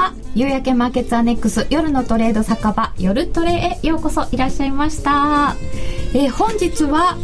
[0.00, 5.56] は夕焼けマーケッツアネックス夜のトレード酒場夜トレへようこそいらっしゃいました、
[6.14, 7.16] えー、本日は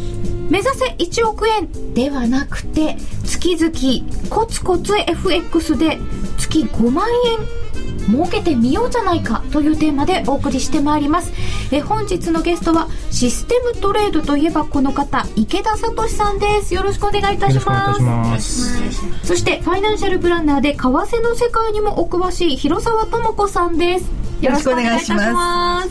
[0.50, 0.68] 目指
[1.08, 5.98] せ1億円ではなくて月々コツコツ FX で
[6.36, 7.65] 月5万円
[8.08, 11.32] 儲けてみようじゃないかというテーマでお送りしてまいります。
[11.72, 16.74] え本日のゲストはシステムトレードといえばこの方池田聡さんです。
[16.74, 19.26] よろしくお願いいたします。
[19.26, 24.10] そしてファイナンシャルプランナーで為替の世界にもお詳しい広沢智子さんです。
[24.40, 25.90] よろしくお願いいたします。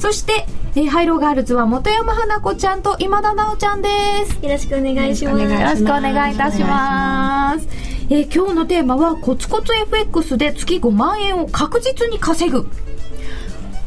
[0.00, 3.88] そしてえー、ハイローガールズは本山花子ちゃんと今田直ちゃんで
[4.26, 4.44] す。
[4.44, 5.42] よろしくお願いします。
[5.42, 7.66] よろしくお願いいたします。
[8.08, 12.68] えー、今日のテーマはコツコツ FX で月5万円を確実に稼ぐ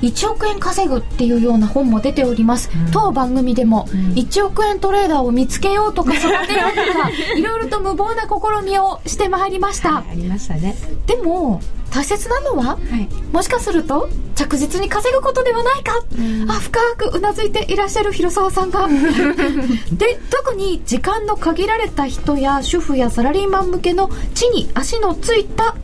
[0.03, 10.75] 1億円稼ぐっていうような本も出ております、うん、当番組でも1億円トレーダーを見つけようとか育てようとかいろいろと無謀な試みをしてまいりました、はい、ありましたね。
[11.07, 11.61] でも
[11.93, 18.87] 大切なのは、はい、もしかすると着実に稼ぐことではないか、うん、あ深くうなずいていらっしゃる広沢さんが。
[19.93, 25.75] で特に時間の限られた人や主婦やサラリーマン向けの地に足のついた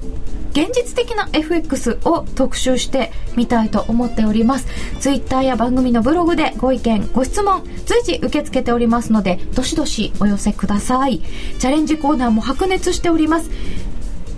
[0.52, 4.68] 現実的な FX を特集してみたいと思っております。
[5.00, 11.20] ツイッターや番組のブログでご意見ご質問随時受け付けておりますのでどしどしお寄せください。
[11.60, 13.50] チャレンジコーナーも白熱しております。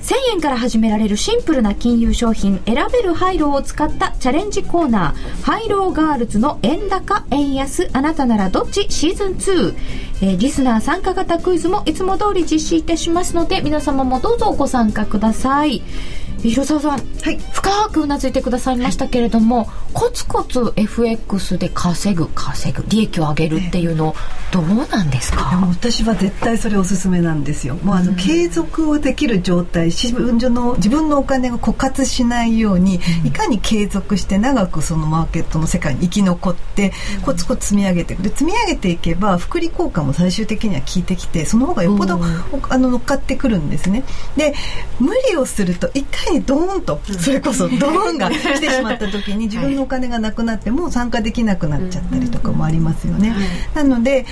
[0.01, 9.75] 1000円から始められるシンプルな金融商品選べるハイローを使ったチャレンジコーナーハイローガールズの円高円安あなたならどっちシーズン2、
[10.23, 15.81] えー、リスナー参加型クイズもいつも通り実施いたしますので皆様もどうぞご参加ください。
[16.49, 24.15] 広沢さん、はい、深くうなずいてくださいましたけれども、はい、コツコツ FX で稼ぐ稼ぐ利益を上げるっていうの、
[24.51, 25.59] どうなんですか？
[25.69, 27.75] 私は絶対それおすすめなんですよ。
[27.83, 36.91] もうあの、継続をできる状態自分の自分のお金が枯渇しないように、うん、いかに継続して長くそのマーケットの世界に生き残って、
[37.23, 38.23] コツコツ積み上げていく。
[38.23, 42.19] で積み上げていけば複利効果も最終的には効いてきてその方がよっぽど、
[42.69, 44.03] あの乗っかってくるんですね。
[44.35, 44.53] で
[44.99, 53.35] 無理をすると一回にドーンとそれこそドーンが来てしまった時に 自分のお金がなくなってもう参加できなくなっちゃったりとかもありますよね。
[53.73, 54.25] なので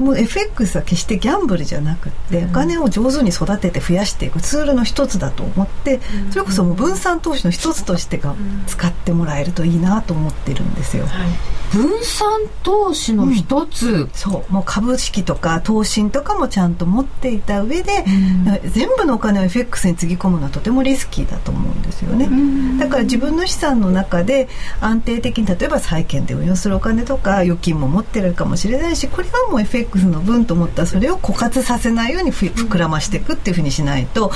[0.00, 6.00] もう FX は決してギャンブルじゃなくってお金を上手に育てて増やしていくツールの一つだと思って
[6.30, 8.34] それこそもう分散投資の一つとしてが
[8.66, 11.06] 使ってもらえるといいなと思ってるんですよ。
[11.06, 11.28] はい。
[11.72, 12.26] 分散
[12.64, 14.52] 投資の一つ、うん、そう。
[14.52, 24.48] もう株式とか投信とかもちゃんと持っていた上で、うん、全部のお金を FX につぎ込むのはとてもリスキーだと思うんですよね、うん、だから自分の資産の中で
[24.80, 34.32] 安定的に例えば債券で運用するお金とか預金も持ってるかもしれないしこれがもう FX の分と思ったらそれを枯渇させないように膨らましていくっていうふうにしないと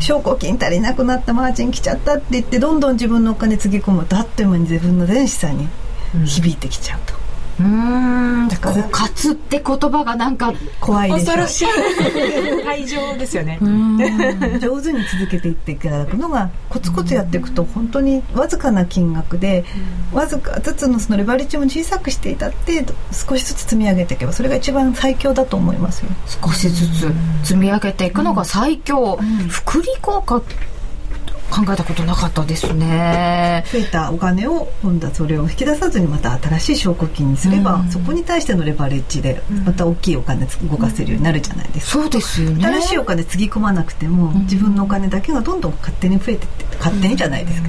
[0.00, 5.68] 証拠金足りなくなったマージン来ちゃったって言ってどんどん自分のお金つぎ込むとあっという間に自分の全資産に
[6.26, 7.29] 響いてきちゃうと。
[7.60, 8.48] うん。
[8.48, 11.66] 枯渇って言葉がなんか怖いで恐ろしい。
[12.64, 13.58] 退場ですよね。
[14.60, 19.64] 上手に続けていっていただくのがコツコツやっていくと本当にわずかな金額で
[20.12, 26.10] わずかずつのそのレバレッジも小さくしていたって少しずつ積み上げていけばそれが一番最強だと思いますよ。
[26.42, 27.12] 少しずつ
[27.42, 30.42] 積み上げていくのが最強、うん、福利効果
[31.64, 33.64] 考えたことなかったですね。
[33.70, 42.64] 増えたお金を今度はそれを引き出さずにまた新しい証拠金にすれば、うん、そこに対してのレバレッジでまた大きいお金動かせるようになるじゃないですか、うん、そうですよね。
[42.64, 47.68] 新しいお金つぎ込まなくても、自分のお金だけがどんどん勝手に増えてって勝手にじゃないですか、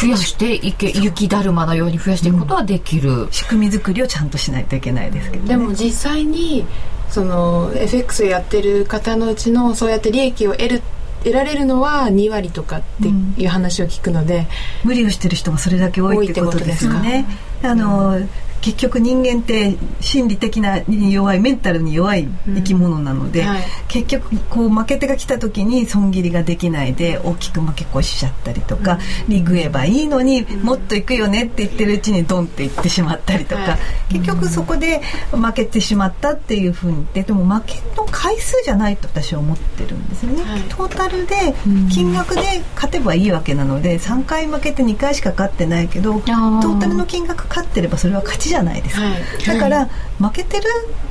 [0.00, 6.66] 増やしていけ雪だるまのように増やしていくことはできる、仕組み作りをちゃんとしないといけないですけど、ね、でも実際に
[7.08, 13.08] その FX やってる方のうちのそうやって利益を得るって得られるのは2割とかって
[13.40, 14.46] いう話を聞くので、
[14.84, 17.26] うん、無理をしてる人もそれだけ多いってことですよね。
[17.62, 18.28] あの、うん
[18.60, 23.46] 結局人間って心理的なに弱いメンタルに弱い生き物なので、うん。
[23.46, 33.78] はい、結局こう負け手が来た時に損切りができないで大きく負け越しちゃったりとか、うん、リグえばいいのに、もっといくよねって言ってるうちにドンって言ってしまったりとか、は
[34.10, 35.00] い、結局そこで
[35.32, 41.54] 負けてしまったっていうふうに言ってでも負けの回数じゃないと私は思ってるんですよね、はい、トータルで
[41.92, 42.42] 金額で
[42.74, 49.86] 勝てばいいわけなので3回負けて2回しか勝ってないけどトータルの金額勝ってればそれは勝ちじゃないですか、はい、だから
[50.18, 50.64] 負けてる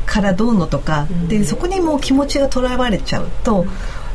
[0.05, 3.69] からどうのとか、うん、でそこにもう気持ちがとらわれちゃうと、うん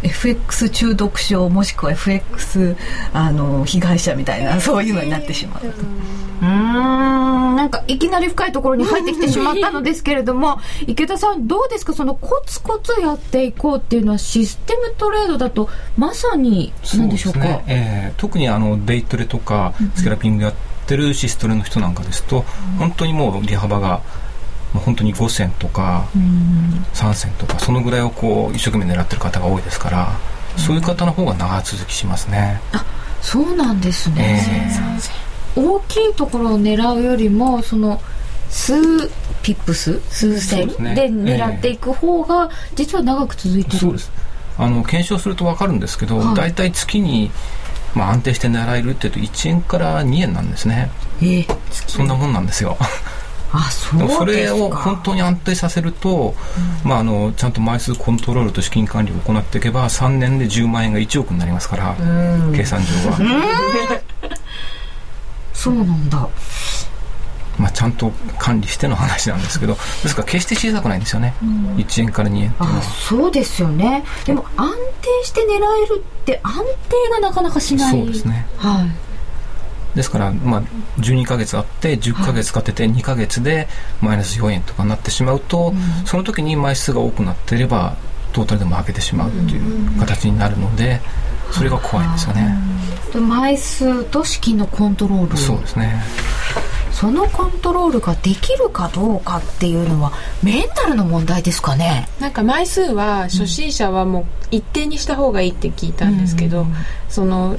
[0.05, 2.76] FX 中毒症もしくは FX
[3.15, 5.67] あの被害者みたいなそういうのになってしまうと。
[5.69, 7.56] うん。
[7.56, 11.94] なんかいきなり深いところに入ってきてしまったのですけれども池田さんどうですか？
[11.94, 17.65] そのコツコツやっていこうっていうのはシステムトレードだとまさに何でしょうか、ね。
[17.67, 24.03] えー、特にあのデイトレとかスキャラピングやってるシストレの人なんかですと、うん、本当にもう利幅が
[24.73, 26.09] 本当に5銭とか
[26.95, 30.09] 3銭とかそのぐらいをこう一生懸命狙ってる方が多いですから、
[30.57, 32.61] そういう方の方が長続きしますね。
[32.73, 32.85] あ
[33.23, 34.71] そうなんですね、
[35.57, 38.01] えー、大きいところを狙うよりもその
[38.51, 38.75] 数
[39.43, 44.13] ピップス数千で狙っていく方が実は長く続いてる、そうです。
[44.57, 47.31] あの検証すると分かるんですけど、はい、大体月に、
[47.94, 50.91] まあ、安定して狙えるっていうと1円から2円なんですね。
[51.20, 52.76] えー、そんなもんなんですよ。
[53.56, 56.35] あそうそれを本当に安定させると、
[56.85, 64.00] うん、まあ、あのちゃんと枚数コントロールと資金管理を行っていけば3年で10万円が1億になりますから、うん、計算上は、
[65.55, 66.29] そうなんだ
[67.59, 72.83] まあ、ちゃんと管理しての話なんですけどですから決して小さくないんですよね、うん、1円から2円っていうのは。
[72.83, 74.05] そうですよね。
[74.25, 75.47] でも安定して狙
[75.85, 76.55] えるって安
[76.89, 77.91] 定がなかなかしない。
[77.91, 78.47] そうですね。
[78.56, 79.05] はい。
[79.97, 80.62] ですから、まあ、
[80.99, 83.69] 12か月あって10か月かけて2か月で
[84.00, 85.73] マイナス4円とかになってしまうと、
[86.05, 87.97] その時に枚数が多くなっていれば
[88.33, 91.00] トータルでも負けてしまうという形になるので
[91.53, 92.59] それが怖いんですよね。
[93.15, 95.37] 枚数と資金のコントロール。
[95.37, 96.03] そうですね
[96.94, 100.12] そのコントロールができるかどうかっていうのは
[100.43, 102.08] メンタルの問題ですかね。
[102.20, 106.75] なんか枚数は初心者はもう一定にした方がいいって聞いたんですけど、うん、
[107.08, 107.56] その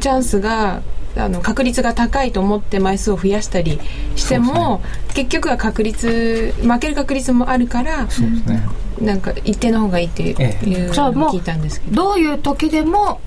[0.00, 0.82] チャンスが
[1.16, 3.80] あの確率が高いと思って枚数を増やしたり
[4.16, 4.84] しても、ね、
[5.14, 8.08] 結局は確率負ける確率もあるから、ね、
[9.00, 13.20] なんか一定の方がいいっていうのを聞いたんですけど、どういう時でも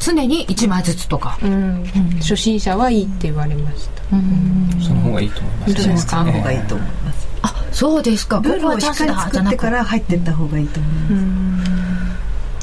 [0.00, 1.52] 常に1枚ずつとか、うん。
[1.52, 1.84] うん、
[2.18, 5.74] 初心者はいいって言われました、うん、その方がいいと思います。
[5.74, 8.40] そうですか、方がいいと思いますあそうですか。
[8.42, 11.69] ルールをしっかり作ってから入っていった方がいいと思います、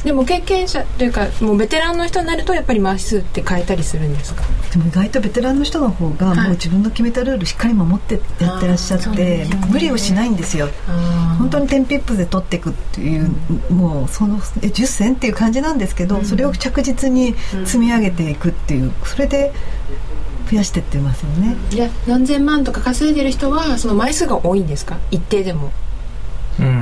[0.07, 4.41] でも経験者というかもうベテランの人になるとやっぱり枚数って変えたりするんですか？
[4.71, 10.69] でも意外とベテランの人の方がもう自分の決めたルールしっかり守ってやってらっしゃって、無理をしないんですよ。
[11.37, 13.29] 本当にテンピップで取っていくっていう、
[13.69, 19.51] もうそのえ10銭っていう感じなんですけど、それを着実に積み上げていくっていうそれで
[20.49, 21.57] 増やしてってますよね。
[21.73, 24.99] いや何千万とか稼いでる人はその枚数が多いんですか？
[25.11, 25.73] 一定でも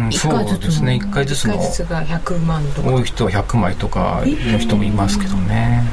[0.06, 1.00] うん、そうですね。
[1.02, 2.90] 1回ずつのずつが100万とか。
[2.90, 5.84] 多い人は100枚とかの人もいますけどね。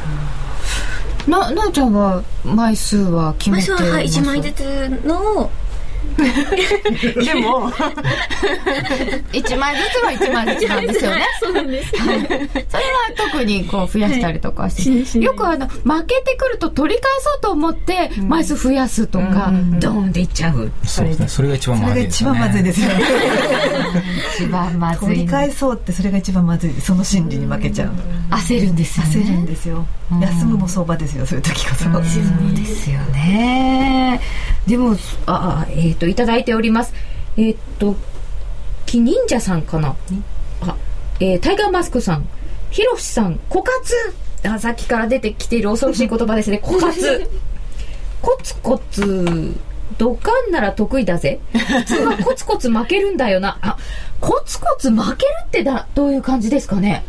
[1.26, 3.82] ななあちゃんは枚数は決めてます？
[3.82, 4.62] 枚数は、はい、1枚ずつ
[5.06, 5.50] の
[7.24, 7.70] でも
[9.32, 11.26] 1枚ずつは1枚ずつなんですよね。
[11.40, 12.58] そうなんです、はい、それは
[13.16, 20.70] 特にこう増やしたりとかして、はい、よくあの負けてくると取り返そうと思って枚数増やすとか、うん、ドーンっていっちゃう。
[20.84, 21.28] そうですね。
[21.28, 22.38] それが一番まずいですよね。
[22.38, 22.94] 一番まずいですよね。
[24.34, 25.08] 一番まずい。
[25.08, 26.74] 取り返そうってそれが一番まずい。
[26.80, 27.90] その心理に負けちゃう。
[28.30, 29.12] 焦るんですよね。
[29.14, 29.86] 焦るんですよ。
[30.20, 31.84] 休むも相場ですよそういう時こそ。
[31.84, 34.20] そうですよね。
[34.66, 34.96] でも
[35.26, 36.94] あえっ、ー、といただいております。
[37.36, 37.96] えっ、ー、と
[38.86, 39.96] キ忍者さんかな？
[40.60, 40.76] あ、
[41.20, 42.28] えー、タイガーマスクさん。
[42.70, 43.94] ひろしさん枯渇？
[44.48, 46.60] あさっきから出てきている恐ろしい言葉ですね。
[46.64, 47.30] 枯渇。
[48.20, 49.54] コツコツ
[49.98, 51.40] ドカンなら得意だぜ。
[51.52, 53.58] 普通はコツコツ負けるんだよな。
[53.60, 53.76] あ
[54.20, 57.04] コツコツ負けるってだどういう感じですかね？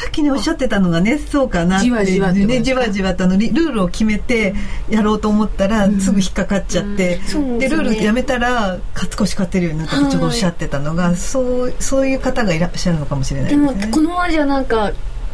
[0.00, 1.84] さっきねおっしゃってたのがねそうかなって。
[1.84, 2.62] じわじわね。
[2.62, 4.54] じわじわとのルールを決めて
[4.88, 7.58] やろうと思ったら、すぐ引っかかっちゃって、うん。
[7.58, 14.92] で、ね、ルールやめたら勝少し勝てるようになったとちょっとおっしゃってたのが、はい、そうそういう方がいらっしゃるのかもしれないで、ね、でもこのままじゃなんか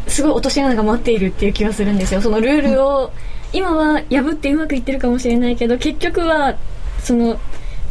[0.09, 2.21] すごい落とし穴が待っているっていう気がするんですよ。
[2.21, 3.13] そのルールを、
[3.53, 6.57] 今は破ってうまくいってるかもしれないけど結局は
[6.99, 7.39] その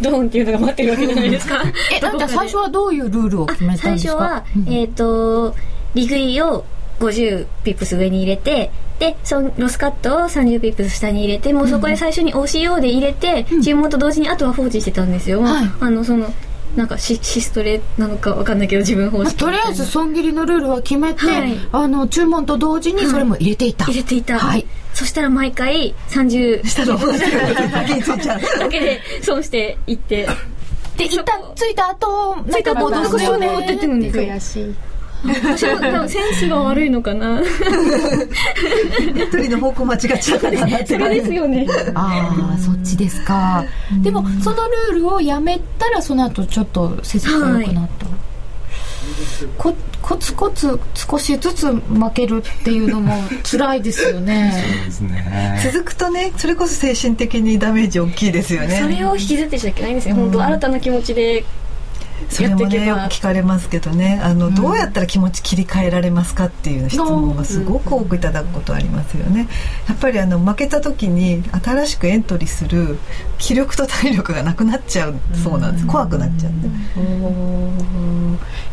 [0.01, 1.63] ドーンっていうのが待ってるわけじゃないですか。
[1.95, 4.13] えだって最初はどういうルールを決めたんですか？
[4.13, 5.55] 最初は、えっ、ー、と
[5.95, 6.65] 利食いを
[6.99, 16.33] 50ピップス上に入れてでそのロスカットを30ピップス下に入れてもうそこで最初に OCO で入れて、うん、注文と同時にあとは放置してたんですよ、はい、あのその
[16.75, 26.97] なんかシシストレなのかわかんないけど自分方式とりあえず損切りのルールは決めて、はい、あの注文と同時にそれも入れていた、はい、入れていた、はい、そしたら毎回30下の
[28.59, 30.27] だけで損していって。
[30.97, 33.47] で一旦ついた後なんか戻すよね。
[33.47, 34.75] って言って悔しい
[35.25, 37.41] 私もセンスが悪いのかな。
[37.41, 43.63] 一人の方向間違っちゃったかなそれですよねああそっちですか。
[44.01, 48.15] でもそのルールをやめたらその後ちょっと成績が良くなった、はい。
[49.57, 53.13] こコツコツ少しずつ負けるっていうのも
[53.43, 54.51] 辛いですよね。
[54.53, 55.61] そうですね。
[55.63, 58.79] 続くとねそれこそ精神的にダメージ大きいですよね。
[58.81, 61.43] それを引きずってちゃいけないんですよ、うん、本当新たな気持ちで
[62.29, 64.19] それもねよく聞かれますけどね。
[64.23, 69.47] あの、うん、どうやったら気持ち切り替えられますかっていう質問がすごく多くいただくことありますよね。
[69.87, 72.97] やっぱりあの負けた時に新しくエントリーする
[73.37, 76.67] 気力と体力がなくなっちゃうそうなんです、うん、怖くなっちゃって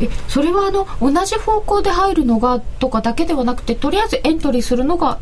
[0.01, 5.19] えそれはあの同じ方向で入るのがとかだけではなくてとりあえずエントリーするのが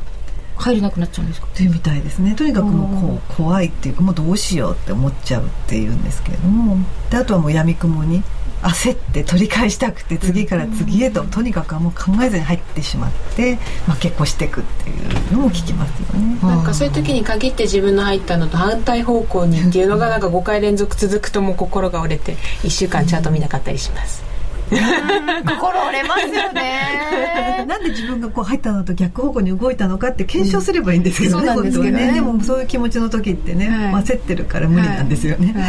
[0.61, 1.49] 入れなくなっちゃうんですか？
[1.55, 2.35] というみたいですね。
[2.35, 6.77] とにかくもうこう怖いっていうかもうどうしようって思っちゃうっていうんですけれども。
[7.11, 8.23] であとはもうやみくもに
[8.63, 16.39] 焦って取り返したくて次から次へととにかくもう考えずに入ってしまって負け越していくっていうのも聞きますよね。
[16.43, 24.23] なんかそういう時に限って自分の入ったのと反対方向にっていうのがなんか5回連続続くともう心が折れて1週間チャート見なかったりします。
[25.45, 27.65] 心折れますよね。
[27.67, 35.61] なんで自分がこう入ったのと逆方向に動いたのかって検証すればいいんですけどね、うん、ですね、ね、でもそういう気持ちの時ってね、はい、焦ってるから無理なんですよね、は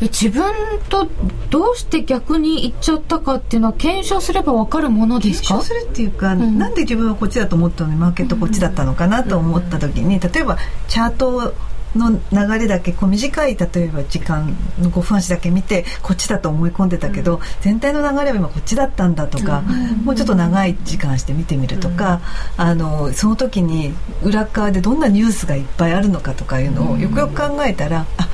[0.00, 0.04] い。
[0.06, 0.44] 自分
[0.88, 1.08] と
[1.50, 5.48] どうして逆に行っちゃったかっていうのは検証すれば分かるものですか？
[5.48, 11.54] 検証するっていうか、うん、なんで自分はこっちだと思ったのにマーケットこっちだったのかなと思った時に例えばチャート
[11.94, 22.20] の流れだけこう短い例えば時間の5分足だけ見てこっちだと思い込んでたけど、うん、全体の流れは今こっちだったんだとか、うん、もうちょっと長い時間して見てみるとか、
[22.58, 28.28] うん、あのその時に裏側でどんなニュースがいっぱいあるのかとかいうのをよくよく考えたら、あ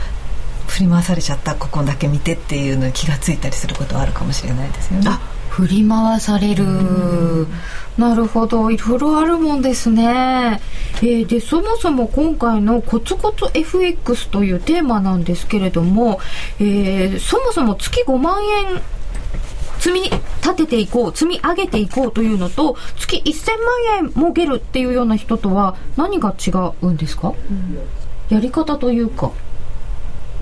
[0.66, 5.33] 振り回されちゃったここだけ見てっていうのに気が付いたりすることはあるかもしれないですよね。
[5.54, 6.64] 振り回される、
[7.96, 8.72] なるほど。
[8.72, 10.60] いろいろあるもんですね、
[10.96, 16.18] えー、でそもそも今回のコツコツ FX というテーマなんですけれども、
[16.58, 18.82] えー、そもそも月5万円
[19.78, 26.50] 積み立てていこう積み上げていこうというのと月1000万円儲けるっていうような人とは何が違
[26.82, 27.78] うんですか、うん、
[28.28, 29.30] やり方というか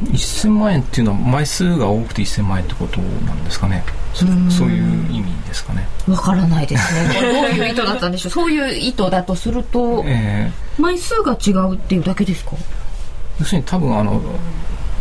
[0.01, 3.85] 1000万円っていうのは枚数が多くて1000万円ってことなんですかね。
[4.15, 5.87] そそういう意味ですかね。
[6.09, 7.21] わからないですね。
[7.33, 8.33] どういう意図だったんでしょう？
[8.33, 12.53] そういう意図だとすると、えー、枚数が違うっていうだけですか？
[13.39, 14.21] 要するに多分あの、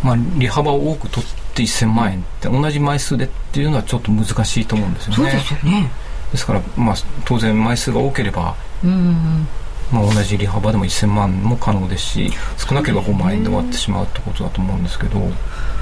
[0.03, 5.15] まあ、利幅を多く取って1000万円って同じ枚数でっていうのはちょっと難しいと思うんですよね。
[5.17, 5.91] そうですよね。
[6.31, 6.95] ですから、まあ、
[7.25, 9.47] 当然枚数が多ければうん
[9.91, 15.19] まあ、同じ利幅でも1000万も可能ですし少なければ5万円で終わってしまうってことだと思うんですけど。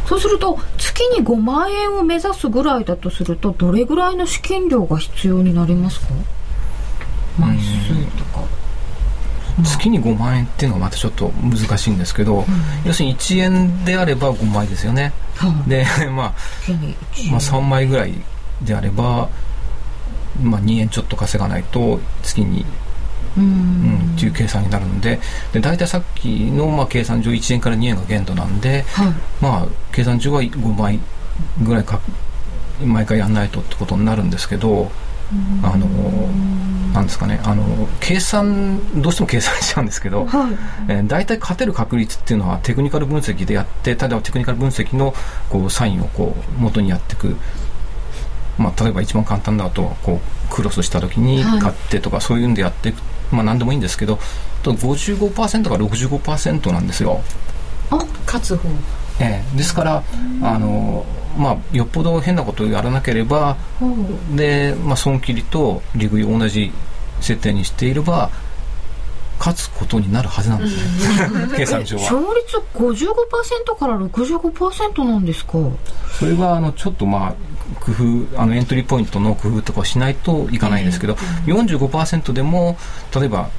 [0.08, 6.08] そうすると月に5万円を目指すぐらいだとするとどれぐらいの資金量が必要になりますか？
[7.38, 8.60] 枚数とか。
[9.64, 12.46] 月に5万円っていうのはまたちょっと難しいんですけど、うん、
[12.86, 15.14] 要するに1円であれば5枚ですよね、
[15.44, 16.34] うん、で、 まあ、
[17.30, 18.14] まあ3枚ぐらい
[18.62, 19.30] であれば、
[20.42, 22.66] まあ、2円ちょっと稼がないと月に
[23.40, 25.20] うん、っていう計算になるので
[25.54, 31.00] で大体さっきのまあ計算上1円から2円が限度なんで、はい、まあ計算上は5倍
[31.64, 32.00] ぐらいか
[32.84, 34.92] 毎回やんないとってことになるんですけど。
[35.62, 35.86] あの
[36.92, 40.54] なんですかねあの計算どうしても計算しちゃうんですけど、はい。
[40.88, 45.14] えー、大体勝てる確率っていうのはテクニカル分析でやってただテクニカル分析の
[45.50, 47.36] こうサインをこう元にやっていく
[48.60, 53.02] まあ、例えば一番簡単だとこうクロスした時に買ってとか、そういうんでやっていく
[53.32, 54.20] まあ何でもいいんですけど
[54.64, 57.22] と55%か65%なんですよ。
[57.92, 58.70] あ勝つ方。
[59.22, 60.04] ええ、ですから
[60.44, 61.06] あの
[61.38, 63.58] まあよっぽど変なことをやらなければ
[64.36, 66.72] で、まあ、損切りと利食いを同じ
[67.20, 68.30] 設定にしていれば
[69.38, 72.04] 勝つことになるはずなんですね、計算上は。
[72.04, 75.54] 勝率55%から65%なんですか？
[76.18, 77.34] それはあのちょっとまあ
[77.80, 81.16] 工夫あのエントリーポイントの工夫とかしないといかないんですけど、
[81.48, 82.78] えー、45%でも
[83.16, 83.50] 例えば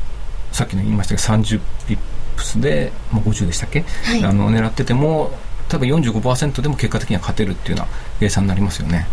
[0.52, 1.98] さっきの言いましたけど30ピッ
[2.36, 5.30] プスで、まあ、50でしたっけ、はい、あの狙ってても
[5.68, 9.06] 多分45%でも結果的には勝てるっていうような計算になりますよね。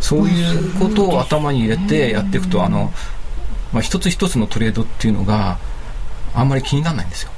[0.00, 2.92] そういうことを頭に入れてやっていくとあの、
[3.72, 5.56] まあ、一つ一つのトレードっていうのが
[6.34, 7.30] あんまり気にならないんですよ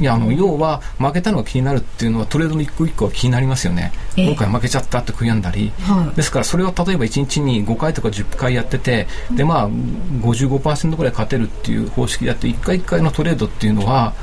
[0.00, 14.14] いやあの要は負けたのが気になるっていうのはトレードの一個一個は気になりますよね、えー、今回負けちゃったって悔やんだり、はい、ですからそれを例えば1日に5回とか10回やっててでまあ55%ぐらい勝てるっていう方式でやって1回1回のトレードっていうのは、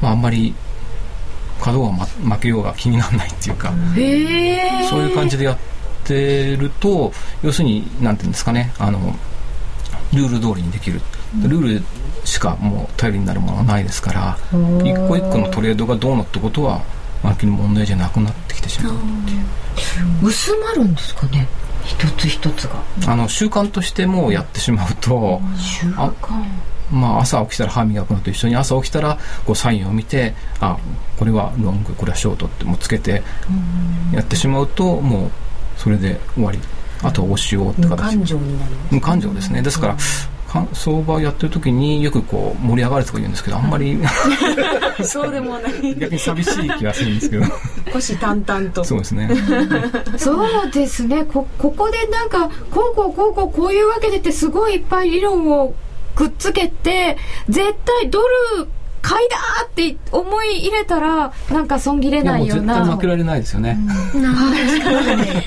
[0.00, 0.54] まあ、あんまり
[1.60, 4.00] 稼働が、ま、負けようが気にならないっていうか、え。
[4.84, 5.58] ー、そういう感じでやっ
[6.04, 9.14] てると要するになんていうんですかねあの
[10.12, 11.00] ルール通りにできる。
[11.42, 11.82] ルール
[12.24, 14.38] しかもう頼りになるものはないですから
[14.84, 16.82] 一個一個のトレードがどうのってことは
[17.22, 19.36] まる問題じゃなくなってきてしまうってい
[20.22, 20.26] う。
[20.28, 21.46] 薄まるんですかね？
[21.84, 22.82] 一つ一つが。
[23.06, 26.12] あの習慣としてもやってしまうと、習慣。
[26.90, 30.76] まあ、朝起きたら歯磨くのと一緒に朝起きたらこうサインを見てあ
[31.18, 33.22] これはロングこれはショートってもうつけて
[34.12, 35.30] やってしまうともう
[35.76, 36.58] それで終わり。
[37.02, 37.88] あとはお塩って形。
[37.88, 39.62] 無感情になる無感情ですね。
[39.62, 39.96] ですから
[40.74, 43.98] 相場やってる時によくこう盛り上がるとか言うんですけどあんまり。
[45.02, 45.96] そうでもない。
[45.96, 47.44] 逆に寂しい気がするんですけど。
[47.86, 48.84] 虎視眈々と。
[48.84, 49.30] そうですね。
[50.16, 51.24] そうですね。
[51.24, 55.74] こここでなんかこうこうこうこうこういうわけでってすごいいっぱい理論を
[56.14, 57.16] くっつけて
[57.48, 58.20] 絶対ド
[58.58, 58.68] ル
[59.02, 62.74] 買いだって思い入れたらなんか損切れないような。
[62.76, 63.78] 絶対負けられないですよね、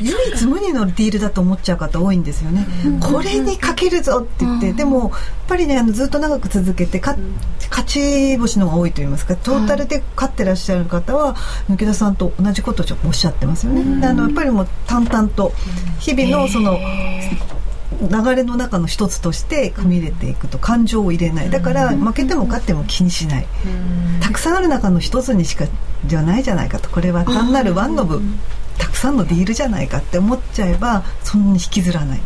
[0.01, 5.09] 唯一無二のディールだと思っちゃう方多いんですよね、うん、これにかけるぞって言って、うん、でもやっ
[5.47, 7.15] ぱりねあのずっと長く続けてか
[7.69, 9.35] 勝ち星の方が多いと言いますか。
[9.35, 11.35] トータルで勝ってらっしゃる方は
[11.69, 15.53] 抜田さんと同じことをおっしゃってますよね、あのやっぱりもう淡々と
[15.99, 16.77] 日々のその
[18.01, 21.49] 流れの中の一つとして組み入れていくと感情を入れない。
[21.49, 23.47] だから負けても勝っても気にしない。
[24.21, 25.65] たくさんある中の一つにしか
[26.05, 28.21] ではないじゃないかとこれは単なるワンノブ
[28.77, 32.21] たくさんのディールじゃないかって思っちゃえばそんなに引きずらない。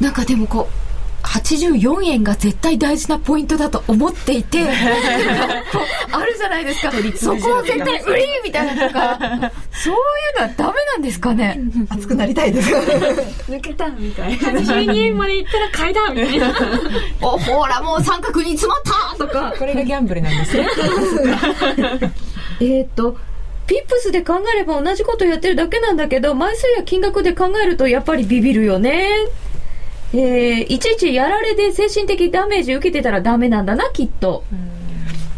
[0.00, 0.91] なんかでもこう
[1.32, 4.60] 84円が絶対大事なポイントだと思っていて
[6.12, 6.92] あるじゃないですか。
[7.16, 9.18] そこを絶対売りみたいなとか。
[9.72, 9.96] そうい
[10.36, 11.58] うのはダメなんですかね。
[11.88, 12.70] 熱くなりたいです。
[12.74, 14.36] 抜けたみたいな。
[14.60, 16.54] 82円までいったら買いだみたいな。
[17.22, 18.82] おほらもう三角に詰まっ
[19.16, 19.16] た！
[19.16, 19.54] とか。
[19.58, 20.66] これがギャンブルなんですね。
[22.60, 23.16] えっと
[23.66, 29.08] ピップスで考えれば同じことやってるだけなんだけど枚数や金額で考えるとやっぱりビビるよね
[30.14, 34.44] えー、いちいちやられで精神的ダメージ受けてたらダメなんだなきっと。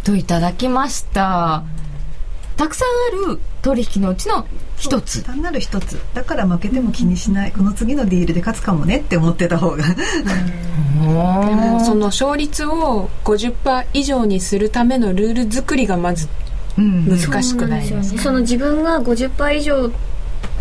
[0.03, 1.63] といただきました。
[2.57, 5.23] たくさんある取引のうちの一つ。
[5.23, 5.99] 単なる一つ。
[6.13, 9.77] だから負けても気にしない、この次のディールで勝つかもねって思ってた方が。
[9.79, 9.85] で
[11.05, 16.29] もその勝率を50%以上にするためのルール作りがまず
[16.77, 19.91] 難しくないですか、うん、その自分が50%以上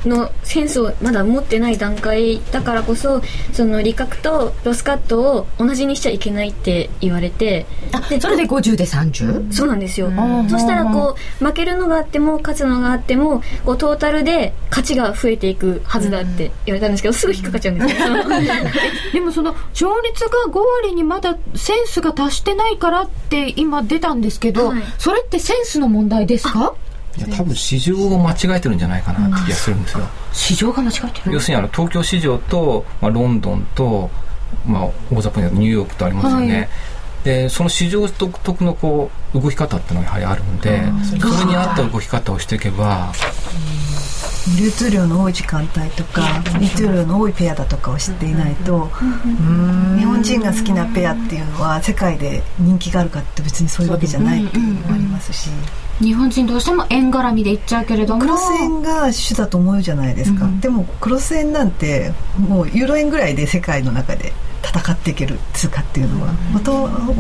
[0.06, 3.22] のセンスをまだ持ってない段階だからこそ
[3.54, 7.66] その理覚とロスカットを同じにしちゃいけないって言われて
[8.10, 9.52] でそれで50で 30?
[9.54, 10.12] そうなんですよ。
[10.50, 18.08] そしたらこう負けるのがあっても勝つのがあってもこうトータルで勝ちが増えていくはずだって言われたんですけどすぐ引っかかっちゃうんですよ。
[19.13, 26.74] でもその勝率が5割にまだセンスが達してないからって今出たんですけど、はい、それってセンスの問題ですか？
[27.17, 30.06] いや多分市場を間違えてるんじゃないかなって気がするんですよ。
[30.32, 31.34] 市場が間違えてる？
[31.34, 34.10] 要するにあの東京市場と、まあ、ロンドンと、
[34.65, 36.56] まあ、大雑把にニューヨークとありますよね。
[36.56, 36.69] はい
[37.23, 43.13] でその市場独特のこう動き方っていうのがやはりあるのでそれに合った動き方をしていけば
[44.60, 48.89] 流通量の多い時間帯とか流通量の多いペアだとかを知っていないと
[49.97, 55.49] 日本人が好きなペアっていうのは世界で人気があるかって別にそういうわけじゃないっていうのもありますし。
[55.99, 58.21] 日本人どうしても円絡みでいっちゃうけれども。
[58.21, 66.71] クロス円が主だと思うじゃないですか、うん、でもクロス円なんてもうユーロ円ぐらいで世界の中で戦っていける通貨っていうのは、また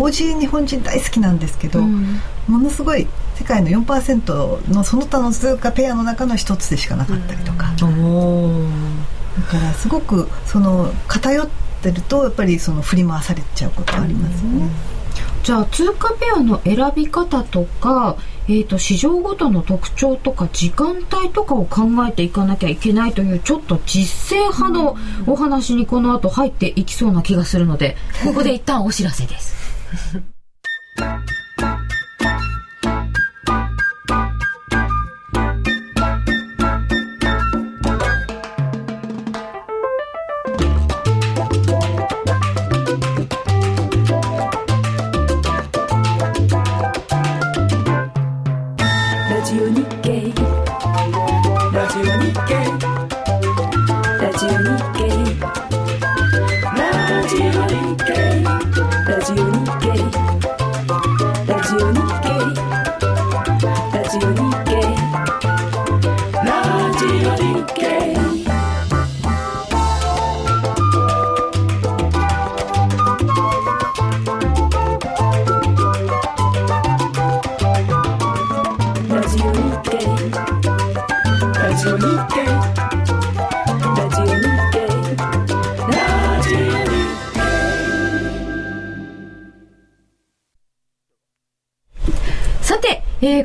[0.01, 3.05] おじ日本人大好きなんですけど、うん、ものすごい
[3.35, 9.03] 世界の4%のその他の通貨ペアの中の一つでしかなかったりとか、うん、
[9.35, 11.49] だからすごくその偏っ
[11.81, 14.69] てるとやっぱりその振り回されちゃうことありますよね。
[15.43, 18.15] じゃあ通貨ペアの選び方とか、
[18.47, 24.95] えーと、市場ごとの特徴とか時間帯とかを考えていかなきゃいけないというちょっと実践派の
[25.27, 29.53] お話にこの後入っていきそうな気がするのでここで一旦お知らせです。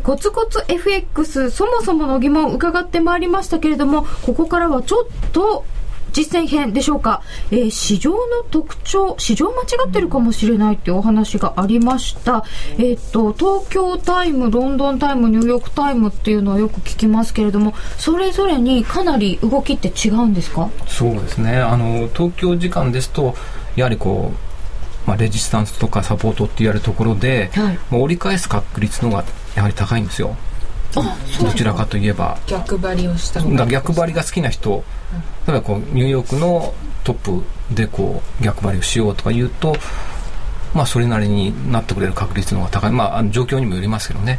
[0.09, 5.67] コツコツ FX そもそもの疑問を伺ってまいりましたけれどもここからはちょっと
[6.15, 8.19] 実践編でしょうか、えー、市場の
[8.51, 12.43] 特徴市場間違ってるかもしれないっていうお話がありました、
[12.79, 20.71] えっ、と東京タイムロンドンタイムニューヨークタイムっていうのはよく聞きますけれどもそれぞれにかなり動きって違うんですか？
[20.87, 21.59] そうですね。
[21.59, 23.35] あの東京時間ですと
[23.77, 24.49] やはりこう
[25.07, 29.25] まあ、レジスタンスとかサポートって言われるところで、はい、折り返す確率の方が
[29.59, 30.37] やはり高いんですよ。
[30.95, 32.39] どちらかといえば。
[32.47, 34.85] 逆張りをした逆張りが好きな人
[35.47, 36.73] 例えばこうニューヨークの
[37.05, 39.77] トップでこう逆張りをしようとか言うと
[40.75, 42.93] まあそれなりになってくれる確率の方が高い。
[42.93, 44.39] まあ状況にもよりますけどね。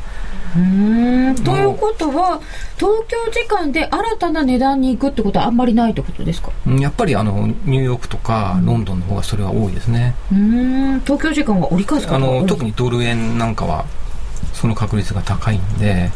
[0.55, 1.35] うん。
[1.43, 2.39] ということは
[2.77, 6.51] 東京時間で新たな値段に行くってことはあんまりないってことですか？
[6.79, 10.15] やっぱりあのニューヨークとかロンドンの方がそれは多いですね。
[10.31, 10.99] うん。
[11.01, 13.85] 東京時間は折り返すあの特にドル円なんかは
[14.59, 16.09] その確率が高いんで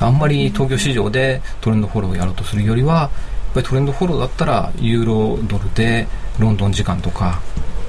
[0.00, 3.10] あんまり東京市場でトレンドフォローをやろうとするよりはやっ
[3.54, 6.06] ぱりトレンドフォローだったらユーロドルで
[6.38, 7.40] ロンドン時間とか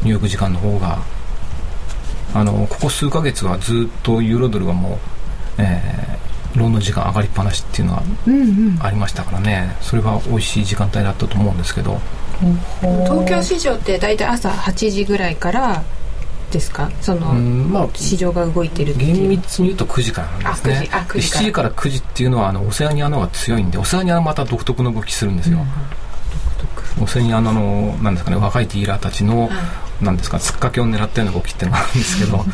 [0.02, 1.00] ニューヨーク時間の方が
[2.34, 4.98] あのここ数ヶ月はずっとユーロドルはもう、
[5.60, 8.04] えー、ロンドン時間上がりっぱなしっていうのは
[8.82, 12.00] ありましたからね、それは美味しい時間帯だったと思うんですけど。
[12.82, 15.84] 東京市場って大体朝8時ぐらいから
[16.54, 16.90] ですか？
[17.02, 20.90] その、まあ、市場が動いてる厳密に言うと9時からなんですね。
[20.94, 21.38] あ 9, 時。
[21.40, 21.72] 7時から。
[21.74, 25.58] 9時っていうのはあのオセアニアの方が強いんでオセアニアはまた独特の動きするんですよ、
[26.98, 29.50] うん、オセアニアのなんですかね若いディーラーたちの、は
[30.02, 32.46] い、なんですか突っかけを狙ったような動きっていうのがあるんですけど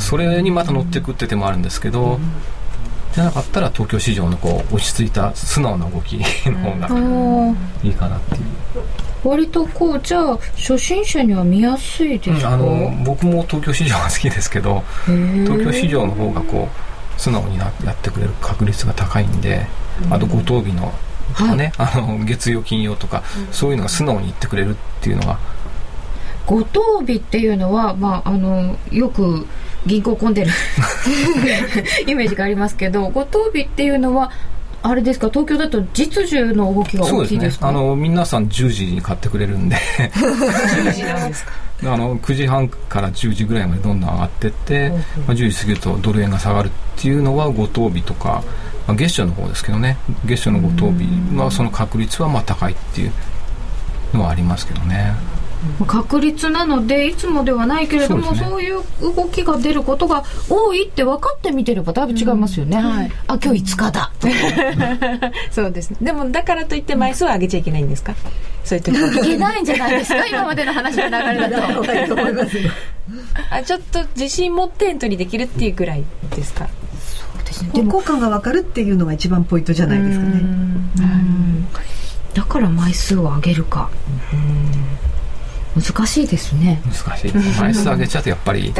[0.00, 2.18] それにまた乗っていくって手もあるんですけど、
[3.12, 6.88] じゃなかったら東京市場のこう落ち着いた素直な動きの方が
[7.84, 8.42] いいかなっていう。
[9.24, 19.66] 割とこうじゃあ初心者には見やすいですか、うん、あの僕も東京市場が好きですけど東京市場の方がこう素直になやってくれる確率が高いんで
[20.10, 20.92] あと五等日の
[21.32, 25.38] とかね、はい、あの月曜金曜とか、そういうのが素直に言ってくれるっていうのが。
[26.46, 29.46] 五等日っていうのは、まあ、あのよく
[29.86, 30.50] 銀行混んでる
[32.06, 34.32] イメージがありますけど五等日っていうのは
[34.84, 35.28] あれですか？
[35.30, 39.76] 東京だと実需の動きが大きいですか、ね、あの皆さん10時に買ってくれるんで。
[39.76, 41.52] 10時なんですか？
[41.84, 48.42] あの9時半から10時ぐらいまでどんどん上がっていって、まあ、10時過ぎるとドル円が下がるっていうのは五等日とか、
[48.86, 49.96] まあ、月初の方ですけどね。
[50.24, 53.12] 月初の五等日はその確率はまあ高いっていう
[54.14, 55.12] のはありますけどね。
[55.86, 62.84] 確率なのでいつもではないけれどもそう、ね,、いう動きが出ることが多いって分かってみてればだいぶ違いますよね、うん。
[62.84, 64.12] はい、あ今日5日だ。
[65.52, 65.96] そうですね。
[66.02, 68.14] でもだからといって枚数は上げちゃいけないんですか？
[68.64, 70.26] そういう時いけないんじゃないですか？
[70.26, 71.84] 今までの話の流れだと。
[73.50, 76.66] あちょっと自信持ってエントリーできるっていうぐらいですか？
[76.66, 77.70] そうですね。
[77.74, 80.42] でも効果が分かるっていうのが一番ポイントじゃないですかね。
[82.34, 83.90] だから枚数を上げるか。
[84.32, 84.86] うん
[85.74, 86.80] 難しいですね。
[86.84, 87.32] 難しい。
[87.60, 88.72] 枚数上げちゃうとやっぱり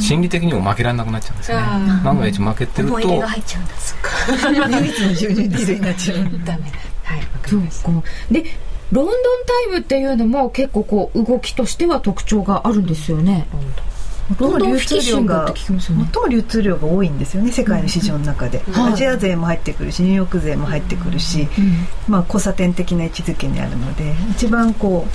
[0.00, 1.66] 心理的にも負けられなくなっちゃうんですよね
[2.04, 3.74] 万が一負けてると思いが入っちゃうんだ。
[3.76, 4.10] そっか。
[4.80, 6.48] 唯一の収入ディになっちゃうダメだ
[7.04, 8.02] はいそうか。
[8.30, 8.44] で
[8.92, 9.14] ロンドン
[9.46, 13.46] タイムっていうのも結構こう動きとしては特徴があるんですよね。
[14.38, 21.46] ロンドン流通量が最も流通量が多いんですよね世界の市場の中で、アジア勢も入ってくるしニューヨーク勢も入ってくるし、
[22.08, 25.10] まあ、交差点的な位置づけにあるので一番こう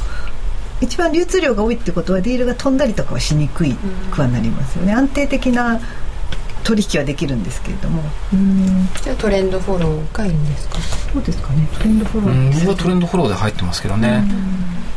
[0.81, 3.75] 一番流通量が多いってことはディールが飛んだりとかはしにくい
[4.11, 5.79] くはなりますよね、安定的な
[6.63, 8.03] 取引はできるんですけれども。
[9.03, 10.79] じゃあトレンドフォローがいいんですか？
[11.13, 11.67] そうですかね。
[11.73, 12.53] トレンドフォロー。
[12.59, 14.23] 僕はトレンドフォローで入ってますけどね。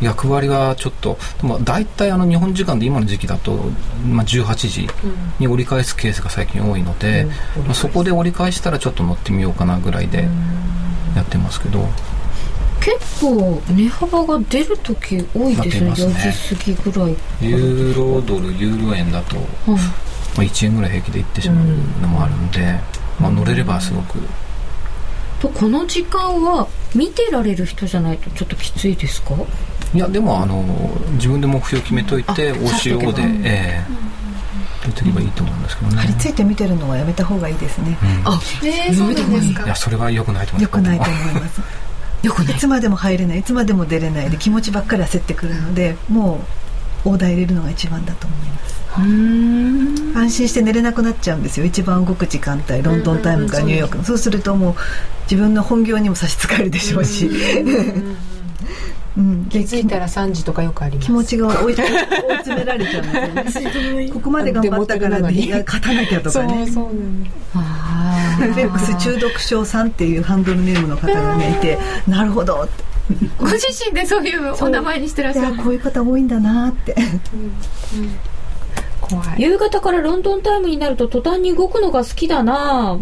[0.00, 3.70] 役割はちょっとでも大体あの日本時間で今の時期だと、
[4.06, 4.88] まあ、18時
[5.38, 7.26] に折り返すケースが最近多いので、
[7.64, 10.28] まあ、そこで折り返したらちょっと乗ってみようかなぐらいで
[11.16, 11.88] やってますけど
[12.84, 15.86] 結構値幅が出る時多いですね。
[15.86, 19.74] ね4時過ぎぐらいユーロドルユーロ円だと、ま
[20.38, 21.66] あ、1円ぐらい平気でいってしまう
[22.02, 24.18] のもあるんで、うん、まあ、乗れればすごく。
[25.40, 29.34] とこの時間は見てられる人じゃないとちょっときついですか？
[29.94, 30.62] いやでもあの
[31.12, 34.04] 自分で目標決めといて OCO で、ええ。
[34.90, 35.96] ー、とけばいいと思うんですけどね。
[35.96, 39.64] 張り付いて見てるのはやめた方がいいですね、うん、あえー、そうですか。
[39.64, 41.60] いやそれはよくないと思いますよくないと思います
[42.28, 42.54] い。
[42.58, 46.40] つまでも入れないいつまでも出れないで気持ちばっかり焦ってくるのでも
[47.04, 48.74] うオーダー入れるのが一番だと思います。
[50.14, 51.66] 安心して寝れなくなっちゃうんですよ。
[51.66, 53.98] 一番動く時間帯ロンドンタイムかニューヨーク。
[53.98, 54.74] のそうするともう
[55.24, 57.28] 自分の本業にも差し支えるでしょうし
[59.16, 61.06] うん、気づいたら3時とかよくあります。
[61.06, 64.08] 気持ちが追い 詰められちゃうんですよね。
[64.12, 66.66] ここまで頑張ったからいや勝たなきゃとかね。
[66.66, 66.94] そうそう
[67.54, 72.84] フェックス中毒症さんっていうハンドルネームの方がねいてなるほどって。
[73.38, 75.56] ご自身でそういうお名前にしてらっしゃる。
[75.56, 76.96] こういう方多いんだなって、
[79.00, 79.42] 怖い。
[79.42, 82.98] 夕方からロンドンタイムになると途端に動くのが好きだな。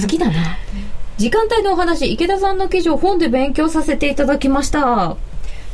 [0.00, 0.32] 好きだな
[1.18, 5.16] 時間帯のお話池田さんの記事を本で勉強させていただきました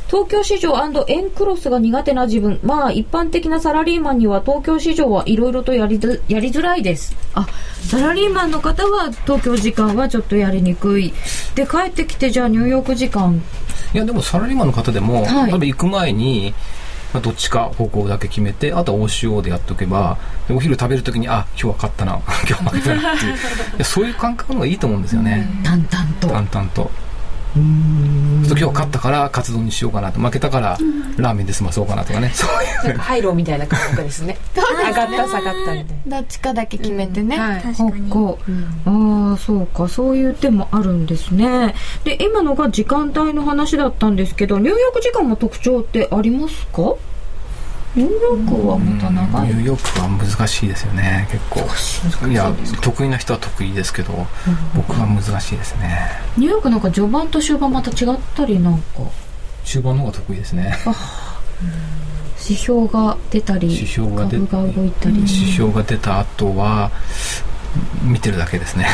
[0.07, 0.75] 東京市場
[1.07, 2.59] エンクロスが苦手な自分。
[2.63, 7.15] まあ、一般的なサラリーマンには東京市場はいろいろとやりやりづらいです。
[7.33, 7.47] あ、
[7.81, 11.11] サラリーマンの方は東京時間はちょっとやりにくい。
[11.55, 13.41] で、帰ってきて、じゃあニューヨーク時間。
[13.93, 16.53] いや、でもサラリーマンの方でも、はい、多分行く前に、
[17.15, 20.17] まあ、どっちか方向だけ決めてあとは OCO でやっておけば
[20.49, 23.31] お昼食べるときにあ今日は勝ったな 今日は負けたなってい
[23.79, 23.83] う。
[23.85, 25.47] そういう感覚の方がいいと思うんですよね。
[25.63, 26.27] 淡々と。
[26.27, 26.91] 淡々と
[27.55, 30.19] 今日勝ったからカツ丼にしようかなと。
[30.19, 30.77] 負けたから
[31.17, 32.29] ラーメンで済まそうかなとかね。
[32.33, 32.45] そ
[32.85, 32.97] ういう。
[32.97, 34.37] ハイローみたいな感覚 ですね。
[34.55, 36.17] 上がった下がったみたいな。
[36.17, 37.41] どっちかだけ決めてね、うん。
[37.41, 38.11] はい、確かに、
[38.85, 39.87] うん、ああそうか。
[39.87, 41.75] そういう手もあるんですね。
[42.03, 46.93] で今のが時間帯の話だったんですけど入浴時間も特徴ってありますか？
[47.95, 49.47] ニューヨークはまた長い。
[49.47, 51.27] ニューヨークは難しいですよね。
[51.31, 52.27] 結構。
[52.27, 54.25] いや得意な人は得意ですけど、うん、
[54.75, 56.09] 僕は難しいですね。
[56.37, 58.83] ニューヨークなんか序盤と終盤また違ったりなんか？
[59.63, 60.75] 終盤の方が得意ですね。
[62.43, 65.15] 指標が出たり指標が出が動いたり。
[65.17, 66.91] 指標が出た後は
[68.03, 68.87] 見てるだけですね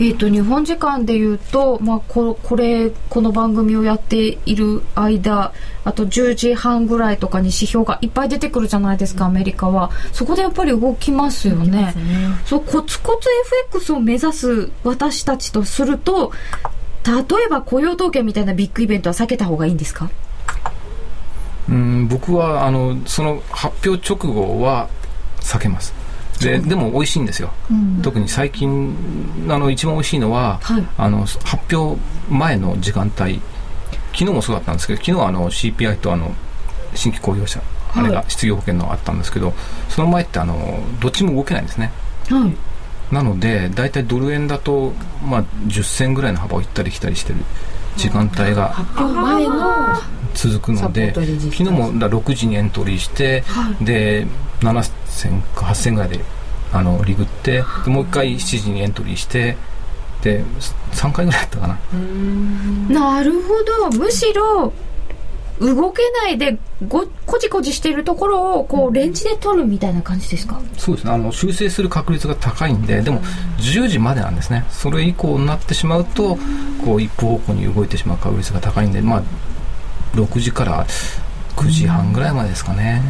[0.00, 5.52] えーと、日本時間でいうと、まあ、ここれこの番組をやっている間
[5.84, 9.90] あと10時半ぐらいとかに指標がいっぱい出てくるじゃないですかアメリカは。
[10.12, 11.94] そこでやっぱり動きますよね、ね、
[12.44, 13.28] そうコツコツ
[13.70, 16.32] FX を目指す私たちとすると
[17.06, 20.10] 例えば雇用統計みたいなビッグイベントは避けた方がいいんですか？
[21.68, 24.88] うん僕はあのその発表直後は
[25.40, 25.94] 避けます
[26.44, 28.94] ででも美味しいんですよ、うん、特に最近
[29.48, 33.40] あの一番美味しいのは、はい、あの発表前の時間帯。
[34.14, 36.32] 昨日もそうだったんですけど昨日はあの CPI とあの
[36.94, 37.60] 新規雇用者
[37.94, 39.52] あれが失業保険のあったんですけど、
[39.88, 41.92] その前ってあのどっちも動けないんですね、
[42.28, 44.92] はい、なので大体ドル円だと、
[45.24, 47.40] まあ、10銭ぐらいの幅を行ったり来たりしてる
[47.96, 48.74] 時間帯が
[50.34, 54.26] 続くので昨日も6時にエントリーして、はい、で
[54.60, 56.20] 7000か8000ぐらいで
[56.72, 59.56] あのリグってもう一回7時にエントリーして
[60.22, 60.44] で
[60.92, 61.78] 3回ぐらいやったかな。
[62.88, 63.54] なるほ
[63.90, 63.98] ど。
[63.98, 64.72] むしろ
[65.60, 70.60] 動けないでごこじこじしているところをこうレンジで取るみたいな感じですか？
[70.76, 71.12] そうですね。
[71.12, 73.20] あの修正する確率が高いんででも
[73.58, 74.64] 10時までなんですね。
[74.70, 76.38] それ以降になってしまうと
[76.84, 79.22] こう一方方向に動いてしまう確率が高いんでまあ
[80.14, 80.86] 6時から
[81.56, 83.02] 9時半ぐらいまでですかね、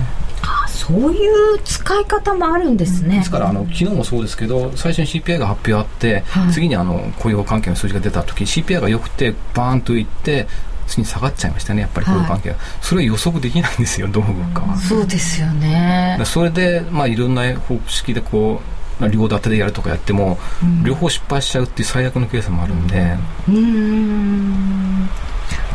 [0.42, 10.46] あそういう使い方もあるんですね、ですからあの昨日もそうですけど最初に CPI が発表あって、はい、次にあの雇用関係の数字が出た時 CPI が良くてバーンといって
[10.86, 14.76] 次に下がっちゃいましたねやっぱり雇用関係は、はい、それは予測できないんですよどう動くかは。
[14.76, 16.20] そうですよね。
[16.24, 18.60] それで、まあ、いろんな方式でこ
[19.00, 23.16] う両立てでやるとかやっても、うん、両方失敗しちゃうっていう最悪のケースもあるんで。
[23.48, 25.08] うん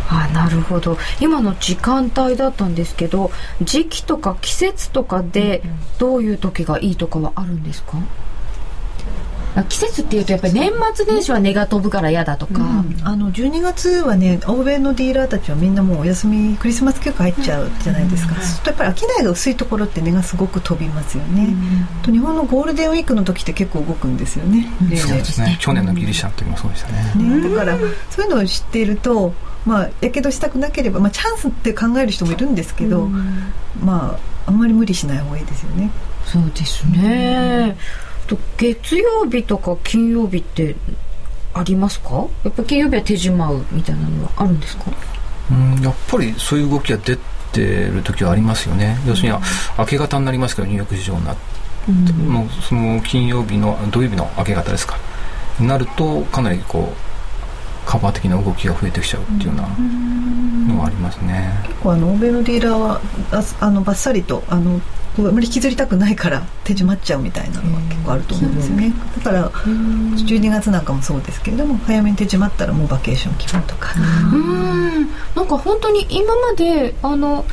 [0.09, 0.97] あなるほど。
[1.19, 5.61] 今の時間帯だったんですけど時期とか季節とかで
[5.97, 7.97] どういう時がいいとかはあるんですか、
[9.67, 25.57] 季節っていうとやっぱり年末年始は値が飛ぶから嫌だとか、うん、あの12月はね欧米のディーラーたちはみんなもうお休みクリスマス休暇入っちゃうじゃないですか、うん、そうするとやっぱり商いが薄いところって値がすごく飛びますよね、うん、と日本のゴールデンウィークの時って結構動くんですよね、そうですね。
[25.59, 27.77] 去年のギリシャの時もそうでしたねねだから
[28.09, 29.33] そういうのを知っていると
[29.65, 33.07] まあやけどしたくなければ、まあ、チャンスって考える人もいるんですけど、
[33.83, 34.19] まあ
[34.49, 35.91] あんまり無理しない方がいいですよね。
[36.25, 37.75] そうですね、
[38.27, 40.75] と月曜日とか金曜日って
[41.53, 42.27] ありますか？
[42.43, 44.85] やっぱ金曜日は手締まうみたいなのはあるんですか？
[45.51, 47.17] うんやっぱりそういう動きが出
[47.51, 49.35] てる時はありますよね、要するに
[49.77, 51.41] 明け方になりますけどニューヨーク市場になって、
[51.89, 54.97] うん、もうその金曜日の土曜日の明け方ですか？
[55.59, 57.08] になるとかなりこう
[57.89, 59.63] カバー的な動きが増えてきちゃうっていうような
[60.75, 64.79] のはありますね、結構あの欧米のディーラーはああのバッサリとあの
[65.17, 73.89] あまり引きずりたくないから手締まっちゃうみたいなのは結構あると思うんですよね、だから12月なんかもそうですけれども早めに手締まったらもうバケーション気分とか。
[74.31, 75.09] うん。
[75.35, 77.43] なんか本当に今まであの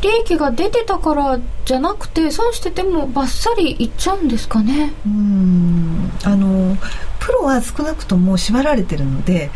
[0.00, 4.94] 利益が出てたからじゃなくて損しててもバッサリいっちゃうんですかね。
[5.06, 6.10] うん。
[6.24, 6.78] あの
[7.20, 9.50] プロは少なくとも縛られてるので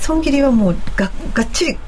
[0.00, 1.78] 損切りはもうががっちり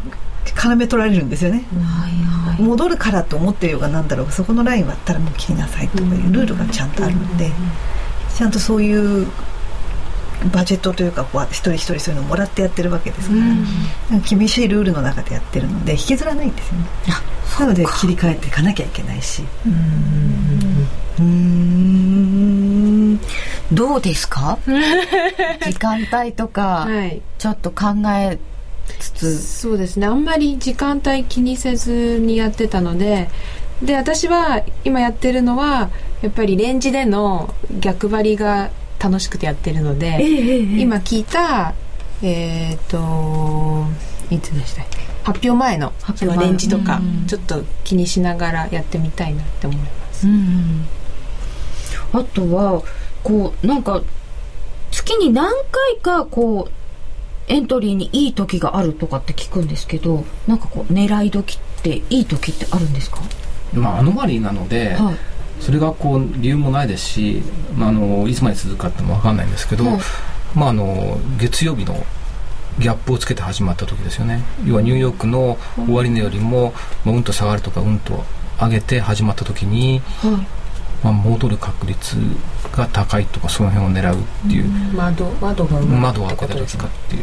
[0.44, 2.12] 絡取られるんですよね、はい
[2.56, 4.30] はい、戻るからと思ってるようがなんだろう。
[4.30, 7.50] そこのライン割ったらもう切りなさいとかいうルールがちゃんとあるので、
[8.36, 9.26] ちゃんとそういう
[10.52, 13.36] バジェットというかこう一人一人そういうのをもらってやってるわけですか
[14.10, 16.86] ら、厳しいルールの中でやってるので引きずらないんですよね。
[17.60, 19.44] なので切り替えていかなきゃいけないし。
[21.18, 23.20] うん
[23.72, 24.58] どうですか？
[25.64, 28.38] 時間帯とか、はい、ちょっと考え
[28.98, 29.38] つつ。
[29.42, 30.06] そうですね。
[30.06, 33.30] あんまり時間帯気にせずにやってたので
[33.82, 35.90] で私は今やってるのは
[36.22, 41.74] やっぱりレンジでの逆張りが楽しくてやってるので、えー、今聞いた
[42.22, 43.86] えっ、ー、と
[44.30, 44.98] いつでしたっけ？
[45.24, 50.26] 発表前のそのレンジとかちょっと気にしながらやってみたいなって思います。
[50.26, 50.84] うん、
[52.12, 52.82] あとは
[53.22, 54.02] こうなんか
[54.90, 56.72] 月に何回かこう
[57.48, 63.20] エントリーにいい時があるとかって聞くんですけどなんかこう狙い時っていい時ってあるんですか？
[63.72, 65.16] まあアノマリーなので、はい、
[65.60, 67.42] それがこう理由もないですし、
[67.76, 70.00] まあ、あのいつまで続くかっても分かんないんですけど、はい、
[70.54, 71.94] まあ、あの月曜日の
[72.78, 75.58] ギャップをつけて始まった時ですよね、要はニューヨークの
[75.88, 76.72] 終値よりも、
[77.04, 78.24] まあ、うんと下がるとかうんと
[78.58, 80.61] 上げて始まった時に、はい
[81.02, 82.16] まあ、戻る確率
[82.72, 87.20] が高いとかその辺を狙うっていう、窓窓が窓を開けた時かってい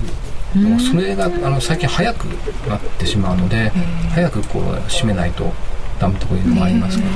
[0.71, 2.25] う、うそれがあの最近早く
[2.67, 3.69] なってしまうので
[4.13, 5.51] 早くこう閉めないと
[5.99, 7.09] ダメとかいうのもありますけど。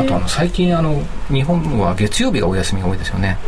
[0.00, 3.38] あとあの最近あの日本は月曜日がお休みが多いですよね、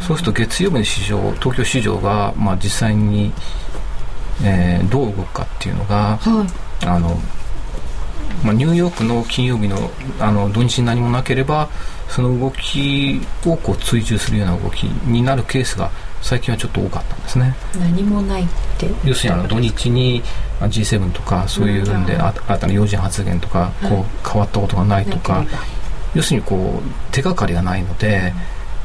[0.00, 3.32] そうすると月曜日の市場東京市場が、まあ、実際に、
[4.42, 6.46] えー、どう動くかっていうのが、は
[6.82, 7.18] い、あの
[8.44, 11.70] まあ、ニューヨークの金曜日のあの土日に何もなければ
[12.08, 17.54] その動きをこう追従するような動きになるケースが最近はちょっと多かったんですね。
[17.78, 18.46] 何もないっ
[18.78, 18.88] て？
[19.04, 20.22] 要するにあの土日に
[20.60, 25.44] G7 とかそういうんで、うん、新たな要人発言とかこう変わったことがないとか、
[26.14, 28.32] 要するにこう手がかりがないので、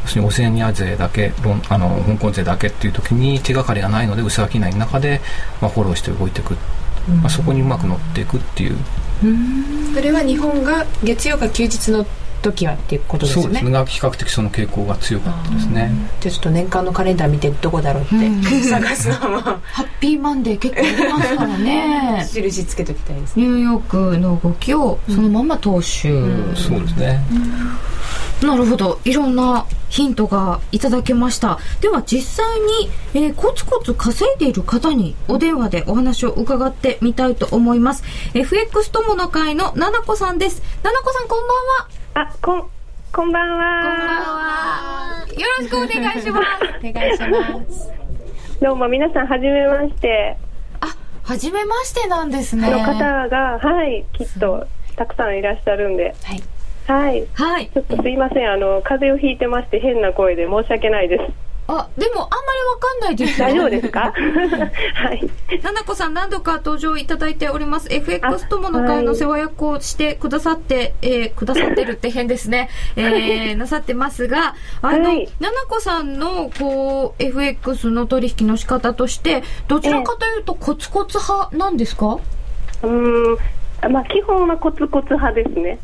[0.04, 1.32] 要するにオセアニア勢だけ
[1.69, 5.22] あの香港勢だけっていう時に手がかりがないので薄商いの中で、
[5.62, 6.58] まあ、フォローして動いていく、
[7.22, 8.78] まあ、そこにうまく乗っていくっていう。
[9.94, 12.06] それは日本が月曜か休日の
[12.41, 13.43] 時はっていうことですね。
[13.43, 13.86] そうですね。
[13.86, 15.91] 比較的その傾向が強かったですね。
[16.19, 19.41] じゃあちょっと年間のカレンダー見てどこだろうって探すのも。
[19.41, 22.28] ハッピーマンデー結構ありますからね。
[22.32, 27.23] 印つけときたいです、ね、ニューヨークの動きをそのまま踏襲、うん、そうですね、
[28.41, 28.99] なるほど。
[29.04, 31.60] いろんなヒントがいただけました。
[31.82, 38.04] では実際に、えー、コツコツ稼いでいる方にお電話でお話を伺ってみたいと思います。
[38.34, 40.62] FX 友の会のななこさんです。
[40.84, 42.69] ななこさんこんばんはあ、こん、
[43.13, 43.84] こんばんは。
[43.84, 45.26] こんばんは。
[45.34, 46.63] よろしくお願いします。
[46.88, 47.91] お願いします。
[48.62, 50.38] どうも皆さん、はじめまして。
[50.82, 50.88] あ、
[51.24, 52.69] はじめましてなんですね。
[52.69, 56.15] の方が、はい、きっと、たくさんいらっしゃるんで。
[56.24, 56.43] はい。
[56.88, 57.28] はい。
[57.34, 57.69] はい。
[57.69, 61.49] ちょっとすいません、あの、風邪をひいてまして、変な声で申し訳ないです。
[61.71, 64.12] あ、でもあんまりわかんないです大丈夫ですか？
[64.95, 65.29] はい。
[65.62, 67.88] ななこさん何度か登場いただいております。
[67.91, 72.69] FX 友の会の世話役をしてくださって、はい、えー、くださってるって変ですね。
[72.95, 82.17] えー、 なさってますが、あの、はい、ななこさんの、こう、FX の取引の仕方として、どちらかというとコツコツ派なんですか、
[82.84, 83.38] えー、うん、
[83.88, 85.80] まあ、基本はコツコツ派ですね。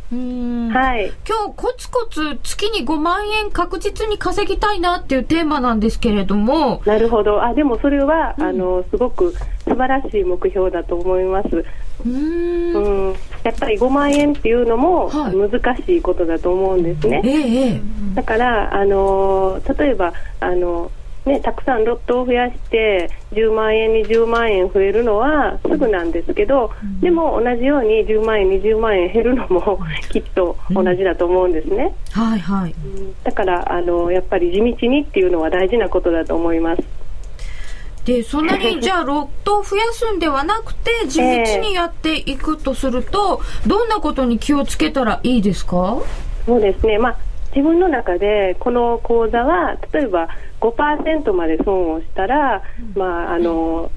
[0.74, 1.12] はい。
[1.28, 6.82] 今日コツコツ月に5万円確実に稼ぎたいなっていうテーマなんですけれども。
[6.86, 7.44] なるほど。
[7.44, 11.66] あ、でもそれは、うん、あの、すごく素晴らしい目標だと思います。
[12.06, 17.20] うんうんやっぱり5万円っていうのも難しいことだと思うんですね。
[17.20, 17.82] はい、ええ、
[18.16, 20.92] だから、あの例えばあの
[21.26, 29.80] ね、たくさんロットを増やして10万円、20万円増えるのはすぐなんですけど、うん、でも同じように10万円、20万円減るのも
[30.12, 31.96] きっと同じだと思うんですね。
[32.16, 32.76] うん、はいはい、
[33.24, 36.84] だからあのやっぱり地道にっていうのは大事なことだと思います。
[38.06, 45.98] でそんなに じゃあロットを増やすんではなくて地道にやっていくとすると、えー、どんなことに気をつけたらいいですか？
[46.46, 47.18] そうですね、まあ、
[47.56, 50.28] 自分の中でこの講座は例えば
[50.60, 52.62] 5%まで損をしたら、
[52.96, 53.90] まあ、あの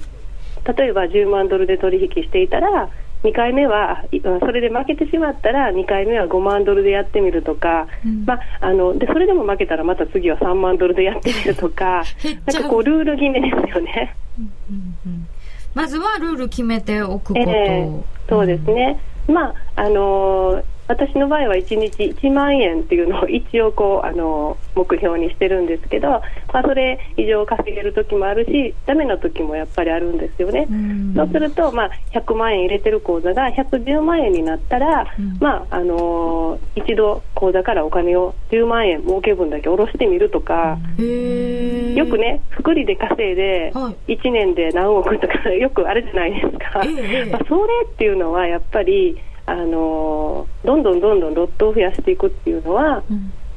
[0.77, 2.89] 例えば10万ドルで取引していたら
[3.25, 4.05] 2回目は
[4.41, 12.05] それで負けてしまったら2回目は5万ドルでやってみるとか、うん、まあ、あのでそれでも負けたらまた次は3万ドルでやってみるとか
[12.47, 14.17] なんかこうルール決めですよね。
[14.39, 15.27] うんうん、
[15.75, 26.23] まずはルール決めておくこと、えー、そうですね、まああの私の場合は1日1万円っていうのを 一応こうあの目標にしてるんですけど、ま
[26.53, 30.67] あ、それ以上稼げる時もあるしダメな時もやっぱりあるんですよね。
[31.15, 35.07] そうすると、まあ、100万円入れてる口座が110万円になったら、
[35.41, 46.83] まああの一度口座からお金を10万円儲け分だけ下ろしてみるとかよくね福利で稼いで1年で何億とか よくあるじゃないですか。
[47.31, 49.19] まあ、それっていうのはやっぱり
[49.51, 53.03] あのどんどんどんどんロットを増やしていくっていうのは、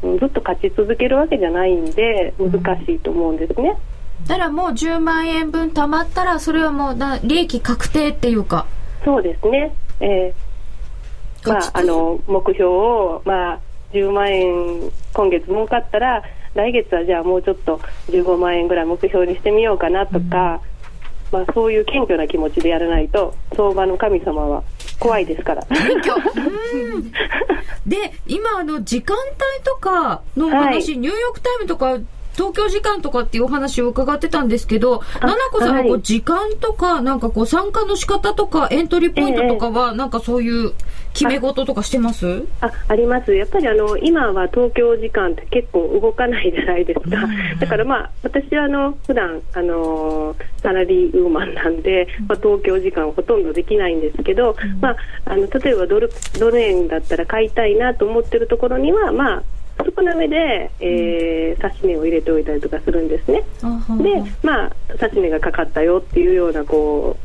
[0.02, 2.52] うん、ずっと勝ち続けるわけじゃないんで難
[2.86, 3.78] しいと思うんですね。
[4.28, 8.66] だからもう10万円分貯まったらそれはもうな利益確定っていうか。
[9.04, 13.60] そうですね、えーまあ、あの目標を、まあ、
[13.94, 16.24] 10万円今月儲かったら
[16.54, 24.64] 来月はじゃあもうちょっと15万円ぐらい目標にしてみようかなとか、うん、まあ、そういう謙虚な気持ちでやらないと相場の神様は
[25.02, 25.64] 怖いですから。
[27.88, 31.98] で、今、あの、時間帯とかの話、はい、ニューヨークタイムとか、
[32.34, 40.74] 東京時間とかっていうお話を伺ってたんですけど、ななこさんはこう時間とか、なんかこう参加の仕方とか、エントリーポイントとかは、なんかそういう
[41.14, 42.46] 決め事とかしてます？
[42.62, 43.36] ああります。
[43.36, 47.10] やっぱりあの、今は東京時間って結構動かないじゃないですか。
[47.60, 56.10] だからまあ、私はあの、普段、あの、サラリーウーマンなんで、まあ、東京時間ほとんどできないんですけど、まあ、あの、例えばドル、
[56.40, 59.44] ドル円だったら買いたいなと思ってるところには、まあ、
[59.84, 63.44] 少なめで、えー、刺身を入れておいたりとかするんですね。
[64.02, 67.18] で、まあ、刺身がかかったよっていうようなこ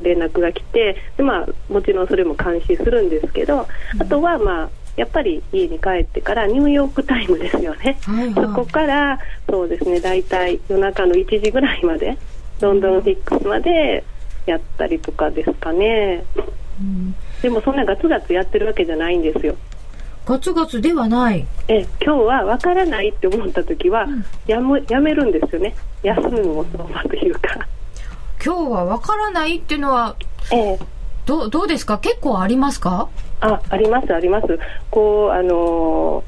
[0.00, 3.66] う連絡が来てで、まあ、もちろんそれも監視するんですけど、
[3.98, 12.16] あとは、まあ、やっぱり家に帰ってからニューヨークタイムですよね、はいはい、そこからそうですね大体夜中の1時ぐらいまで
[12.60, 14.04] ロンドンフィックスまで
[14.46, 16.24] やったりとかですかね、
[16.80, 19.56] うん、でもそんなガツガツやってるわけじゃないんですよ
[20.26, 21.46] ガツガツではない。
[21.68, 24.06] え今日は分からないって思った時は、
[24.46, 25.74] やむやめるんですよね。
[26.02, 27.66] 休むのも相場というか。
[28.44, 30.16] 今日は分からないっていうのは、
[30.52, 30.78] ええ、
[31.26, 31.98] どどうですか？
[31.98, 33.08] 結構ありますか？
[33.40, 34.58] あありますあります。
[34.90, 36.24] こうあの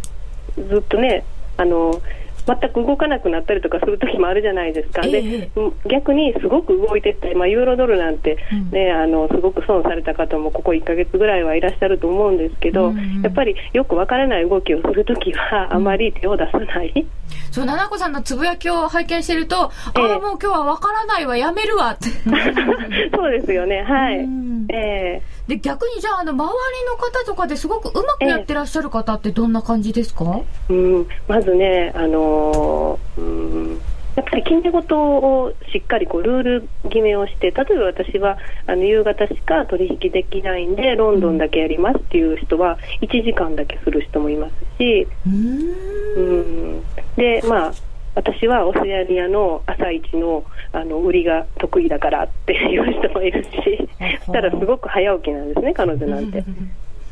[0.58, 1.24] ー、ずっとね
[1.56, 2.00] あのー
[2.46, 5.50] 全く動かなくなったりとかする時もあるじゃないですか、えー、で
[5.88, 8.36] 逆にすごく動いてて、まあ、ユーロドルなんて
[8.70, 16.92] ね、うん、あのすごく損された方もここ1か月ぐらいはいらっしゃると思うんですけど、うんうん、やっぱりよくわからない動きをするときは、あまり手を出さない。
[16.96, 22.08] うん、そう、七子さんのつぶやきを拝見してると、えー、ああ、もう今日はわからないわ、やめるわって。
[23.14, 24.28] そうですよね、はい。
[24.72, 30.24] えーで逆にじゃああの周りの方とかですごくうまくやってらっしゃる方ってどんな感じですか、
[30.68, 33.80] えうんまずねあのー、うん
[34.16, 46.82] やっぱり決め事をしっかりこうルール決めをして例えば私はあの夕方しか取引できないんでロンドンだけやりますっていう人は1時間だけする人もいますしうん。
[47.16, 47.72] でまあ
[48.16, 50.42] 私はオセアニアの朝一の
[50.72, 56.42] あの売りが得意だからっていう人もいるししたらすごく早起きなんですね彼女なんて。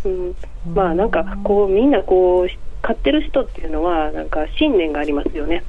[0.05, 0.35] うん、
[0.75, 2.49] まあなんかこうみんなこう
[2.83, 5.63] 買ってる人っていうのはなんか信念がありますよね。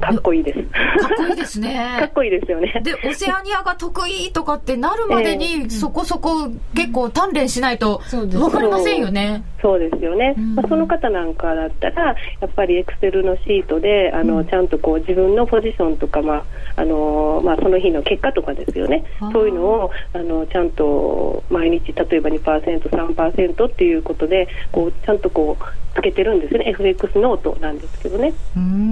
[0.00, 0.62] かっこいいです。
[0.62, 1.96] かっこいいですね。
[1.98, 2.80] かっこいいですよね。
[2.82, 9.42] で、オセアニアが得意とかってなるまでに、そこそこ結構鍛錬しないと分かりませんよね。
[9.60, 10.34] そうですよね。
[10.54, 12.14] まあ、その方なんかだったら、や
[12.46, 16.44] っぱりエクセルのシートで、あの、ちゃんとこう自分のポジションとか、まあ、
[16.76, 19.04] あの、まあ、その日の結果とかですよね。
[19.32, 25.64] そういうのを、あの、ちゃんと毎日、例えば2%、3%っていうことで、こう、ちゃんとこう、
[25.98, 28.32] つけてるんですね FX ノートなんですけどね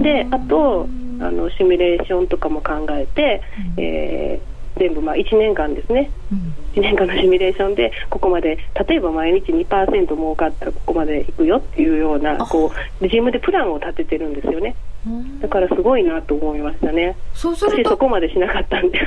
[0.01, 0.87] であと
[1.19, 3.41] あのシミュレーションとかも考えて、
[3.77, 14.75] えー全部まあ1年間ですね、うん、1年間のシミュレーションでここまで例えば毎日2%儲かったらここまでいくよっていうようなこう自分でプランを立ててるんですよね。
[15.41, 17.15] だからすごいなと思いましたね。
[17.33, 18.99] そうするとそこまでしなかったんで。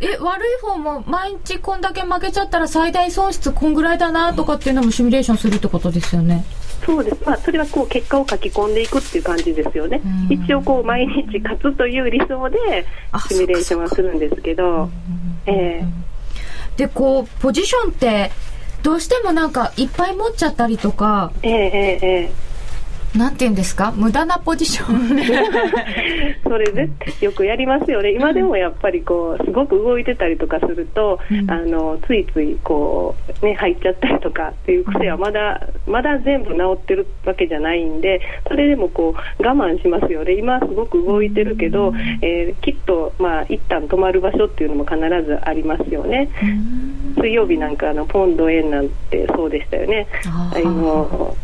[0.00, 6.44] え悪い方も毎日こんだけ負けちゃったら最大損失こんぐらいだなとかっていうのもシミュレーションするってことですよね
[6.84, 12.86] そうです、まあ、それはこう結果を書き込んでいくっていう感じですよね、一応こう毎日勝つという理想で
[13.28, 14.90] シミュレーションはするんですけど、
[15.46, 18.32] えー、でこうポジションって
[18.82, 22.51] どうしてもなんかいっぱい持っちゃったりとか、えー、えー、えー
[23.16, 23.92] なんて言うんですか？
[23.96, 25.20] 無駄なポジション。
[26.44, 26.88] それで
[27.20, 28.12] よくやりますよね。
[28.12, 40.34] 今でもやっぱりこうすごく動いてたりとかすると、うん、あのついついこうね入っちゃったりとかっていう癖はまだまだ全部治ってるわけじゃないんでそれでもこう我慢しますよね。
[40.34, 46.30] 今すごく動いてるけど、うん、えー、きっとまあ一旦止まる場所っていうのも必ずありますよね。
[46.42, 47.22] うん。
[47.22, 50.06] 水曜日なんかのポンド円なんてそうでしたよね。
[50.26, 51.36] あの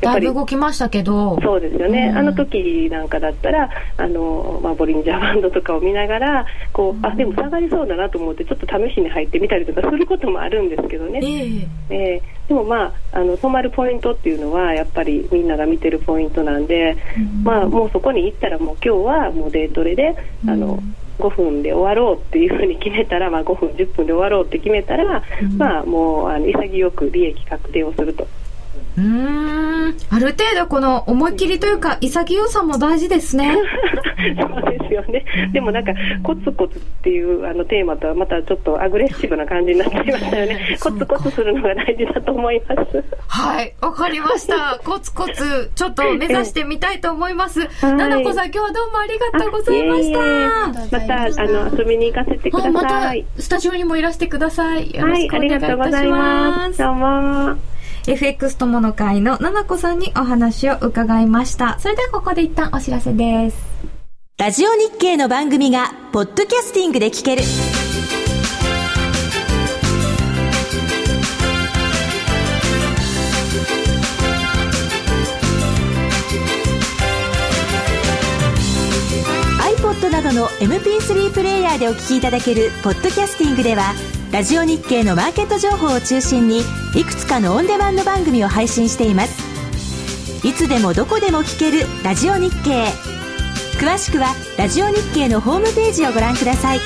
[0.00, 1.40] だいぶ動きましたけど。
[1.40, 28.26] そうですよね、うん、あの時なんかだったらあの、まあ、ボリンジャーバンドとかを見ながらこうあでも下がりそうだなと思ってちょっと試しに入ってみたりとかすることもあるんですけどね、えー、えー、でもまああの止まるポイントっていうのはやっぱりみんなが見てるポイントなんで、うん、まあもうそこに行ったらもう今日はもうデートレであの、うん5分で終わろうっていうふうに決めたら、まあ、5分、10分で終わろうって決めたら、うん、まあ、もうあの潔く利益確定をすると
[28.98, 29.96] うん。
[30.10, 33.56] ある程度この思い切りというか潔さも大事ですね。
[34.40, 35.24] そうですよね。
[35.52, 35.92] でもなんか
[36.22, 40.76] コツコツっていうあのテーマとはまたちょっとアグレッシブな感じになってきましたよね。
[40.82, 43.04] コツコツするのが大事だと思います。
[43.28, 43.74] はい。
[43.80, 44.80] わかりました。
[44.84, 47.60] コツコツちょっと目指してみたいと思います。
[47.82, 50.18] ななこさん今日はどうもありがとうございました。
[50.98, 52.72] またあの遊びに行かせてください。
[52.72, 54.92] またスタジオにもいらしてください。
[54.92, 56.78] よろしくお願いいたします、はい、ありがとうございます。
[56.78, 57.77] どうも
[58.08, 61.78] FX 友の会のななこさんにお話を伺いました。
[61.78, 63.58] それではここで一旦お知らせです。
[64.38, 67.42] ラジオ日経の番組がポッドキャスティングで聞ける。
[79.76, 83.92] iPod などの MP3 プレイヤーでお聞きいただけるポッドキャスティングでは
[84.32, 86.60] ラジオ日経のマーケット情報を中心に
[86.94, 90.46] いくつかのオンデマンド番組を配信しています。
[90.46, 92.88] いつでもどこでも聞けるラジオ日経。
[93.80, 96.78] 詳しくはラジオ日経のホームページをご覧ください。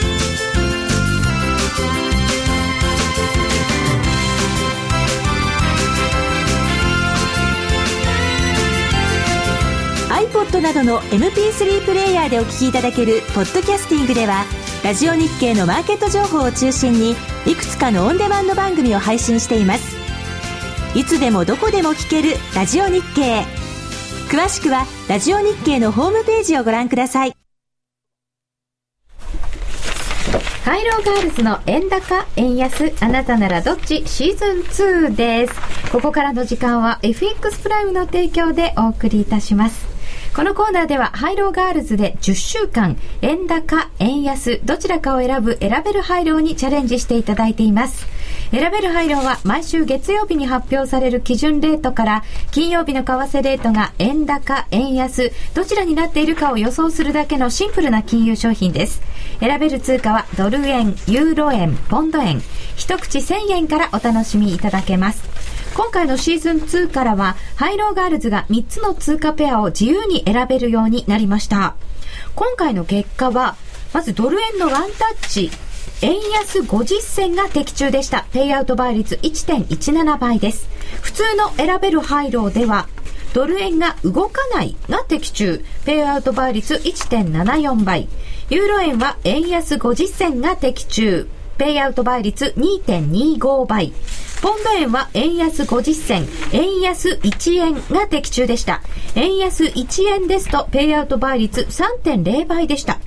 [10.11, 14.45] iPod などの MP3 プレイヤーでお聞きいただけるポッドキャスティングでは
[14.84, 17.12] ラジオ日経のマーケット情報を中心に
[17.46, 19.96] いくつかのオンデマンド番組を配信しています
[20.96, 23.44] いつでもどこでも聞けるラジオ日経
[24.28, 27.32] 詳しくはラジオ日経のホームページをご覧ください
[30.64, 35.90] ハイローガールズの円高、円安、あなたならどっちシーズン2です。
[35.90, 39.91] ここからの時間は FX プライムの提供でお送りいたします。
[40.34, 48.06] このコーナーではハイローガールズで10週間円高、円安どちらかを選ぶ選べるハイローにチャレンジしていただいています。
[48.50, 59.02] 選べるハイローは毎週月曜日に発表される基準レートから金曜日の為替レートが円高、円安どちらになっているかを予想するだけのシンプルな金融商品です。
[59.40, 62.40] 選べる通貨はドル円、ユーロ円、ポンド円。
[62.76, 65.31] 一口1000円からお楽しみいただけます。
[65.74, 71.76] 今回のシーズン2からは、ハイローガールズが3つの通貨ペアを自由に選べるようになりました。
[72.34, 73.56] 今回の結果は、
[73.94, 75.50] まずドル円のワンタッチ、
[76.02, 78.26] 円安50銭が的中でした。
[78.32, 80.68] ペイアウト倍率1.17倍です。
[81.00, 82.86] 普通の選べるハイローでは、
[83.32, 85.64] ドル円が動かないが的中。
[85.86, 88.08] ペイアウト倍率1.74倍。
[88.50, 91.28] ユーロ円は円安50銭が的中。
[91.59, 93.92] ペイアウト倍率2.25倍。
[94.42, 98.82] ポンド円は円安50銭、円安1円が的中でした。
[99.14, 102.98] 円安1円ですと、ペイアウト倍率3.0倍でした。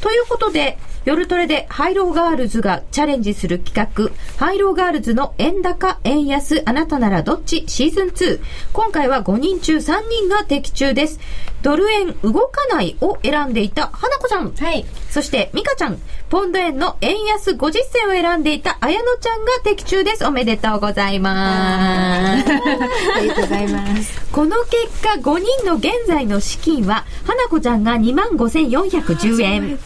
[0.00, 8.40] ということで、夜トレでハイローガールズがチャレンジする企画、ハイローガールズの円高、円安、あなたならどっちシーズン2。
[8.72, 11.18] 今回は5人中3人が的中です。
[11.62, 14.52] ドル円動かないを選んでいた花子ちゃん。
[14.52, 14.84] はい。
[15.10, 15.98] そして、ミカちゃん。
[16.30, 20.24] ポンド円の円安50銭を選んでいた綾乃ちゃんが的中です。
[20.24, 22.52] おめでとうございます。
[22.52, 24.30] ありがとうございます。
[24.30, 29.78] この結果、5人の現在の資金は、花子ちゃんが25,410円。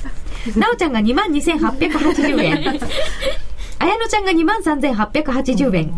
[0.57, 2.81] なおちゃんが22,880円。
[3.79, 5.93] あやのちゃんが23,880円。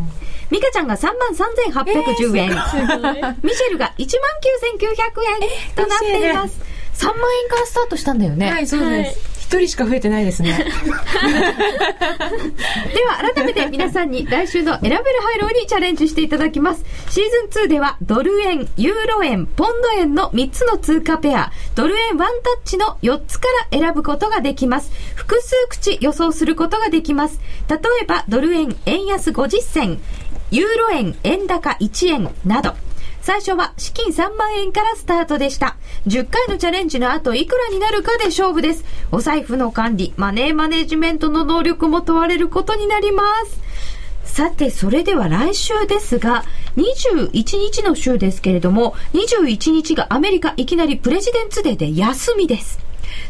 [0.51, 2.49] ミカちゃんが33,810円。
[3.43, 4.15] ミシェルが19,900円
[5.77, 6.61] となっています。
[6.95, 8.51] 3万円からスタートしたんだよね。
[8.51, 9.38] はい、そうです。
[9.38, 10.53] 一人しか増えてないですね。
[12.95, 16.85] では、改めて皆さんに来週の選べるハイローにチャレンジしていただきます。
[17.11, 24.91] シーズン2では、ドル円、ユーロ円、ポンド円の3つの通貨ペア、ドル円ワンタッチの4つから選ぶことができます。
[25.15, 27.41] 複数口予想することができます。
[27.69, 30.01] 例えば、ドル円、円安50銭、
[30.51, 32.75] ユーロ円、円高1円など、
[33.29, 35.77] 最初は資金3万円からスタートでした。
[36.07, 38.87] 10回のチャレンジの後いくらになるかで勝負です。
[39.13, 43.61] お財布の管理、マネーマネジメントの能力も問われることになります。
[44.25, 46.43] さて、それでは来週ですが、
[46.79, 52.79] 21日の週ですけれども、21日がアメリカいきなりプレジデンツデーで休みです。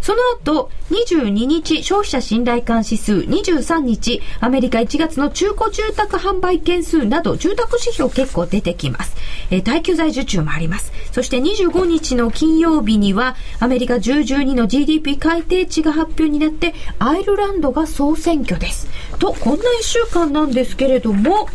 [0.01, 9.16] その後、22日消費者信頼感指数、23日アメリカ1月の中古住宅販売件数など住宅指標結構出てきます。
[9.51, 10.93] えー、耐久財受注もあります。
[11.12, 18.89] そして25日の金曜日にはアメリカ10、12の GDP 改定値が発表になってアイルランドが総選挙です。
[19.18, 21.49] と、こんな1週間なんですけれども、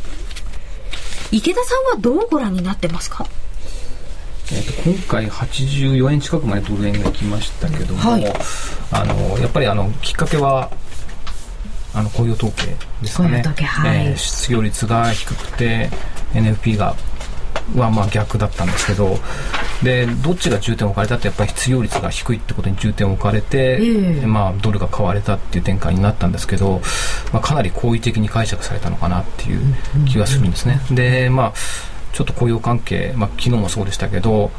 [1.31, 3.25] 池田さんはどうご覧になってますか？
[4.51, 8.25] えーと、今回84円近くまでドル円が行きましたけども、はい、
[8.91, 10.69] あのやっぱりあのきっかけは
[11.93, 15.89] あの雇用統計ですかね、はい、えー、失業率が低くて
[16.33, 16.95] NFP が
[17.75, 19.17] はまあ逆だったんですけど
[19.83, 26.81] でどっちが重点を置かれたってやっぱり失業率が低いってことに重点を置かれて、えー、まあ、ドルが買われたっていう展開になったんですけど、
[27.31, 29.61] まあ、かなり好意的に解釈されたのかなっていう
[30.05, 30.79] 気がするんですね。
[30.91, 31.53] でまあ
[32.13, 34.51] ちょっと雇用関係、まあ、昨日もそうでしたけど、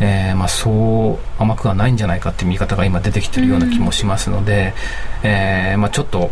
[0.00, 4.74] えーまあ、そう甘くはないんじゃないかっていう見方が今出てきてるような気もしますので、
[5.22, 6.30] うん、えー、まあ、ちょっと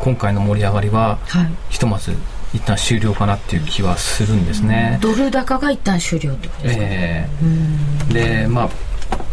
[0.00, 1.18] 今回の盛り上がりは、
[1.70, 2.12] ひとまず
[2.54, 4.98] 一旦終了かなっていう気はするんですね。
[5.02, 8.70] ドル高が一旦終了ってことですか、えー、でまあ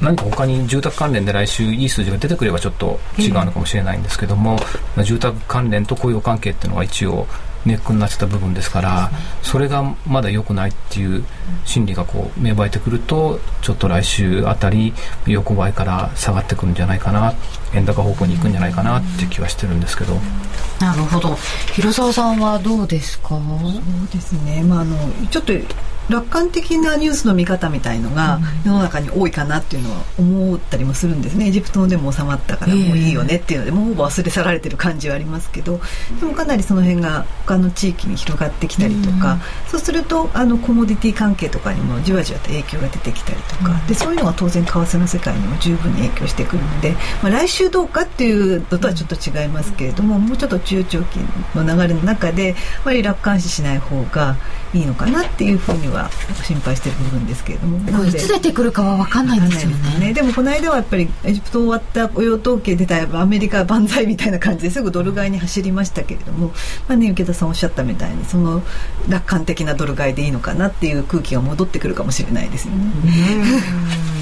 [0.02, 4.58] 何か他に住宅関連で来週いい数字が出てくればちょっと違うのかもしれないんですけども、
[4.98, 7.28] えー、住宅関連と雇用関係っていうのは一応
[7.66, 9.11] ネックになってた部分ですから
[9.41, 11.26] それがまだ良くないっていう
[11.66, 14.93] 心理がこう芽生えてくるとちょっと来週あたり
[15.26, 17.34] 横ばいから下がってくるんじゃないかな
[17.74, 20.16] 円高方向に行くんじゃないかなっていう気はしてるんですけど。
[20.80, 21.38] なるほど。
[21.74, 23.30] 広沢さんはどうですか？
[23.30, 23.39] そう
[24.13, 24.97] ですね、まあ、あの
[25.32, 25.53] ちょっと
[26.10, 31.47] 楽観的なニュースの見方みたいのが世の中に多いかなっていうのは思ったりもするんですね。
[31.47, 35.80] エジプトでも収まったからもういいよねっていうので、もうほぼ忘れ去られてる感じはありますけど
[36.20, 46.91] でもかなりその辺が他の地域に広がってきたりとか、そうするとあのコモディティ関係とかにもじわじわと影響が出てきたりとか、でそういうのが当然為替の世界にも十分に影響してくるので、
[47.24, 51.18] まあ、来週どうかっていうのとはちょっと違いますけれどももうちょっと中長期
[51.56, 54.36] の流れの中でやっぱり楽観視しない方が
[54.74, 55.95] いいのかなっていうふうには
[56.43, 58.06] 心配してる部分ですけれども。
[58.06, 60.14] いつ出てくるかは分かんないですよね。
[60.14, 66.48] でもこの間はやっぱりエジプト終わった雇用統計出たアメリカ万歳みたいな感じですぐドル買いに走りましたけれども、
[66.88, 68.62] まあね、池田さんおっしゃったみたいにその
[69.10, 72.86] 楽観的なドル買いでいいのかなっていう空気が戻ってくるかもしれないですよね。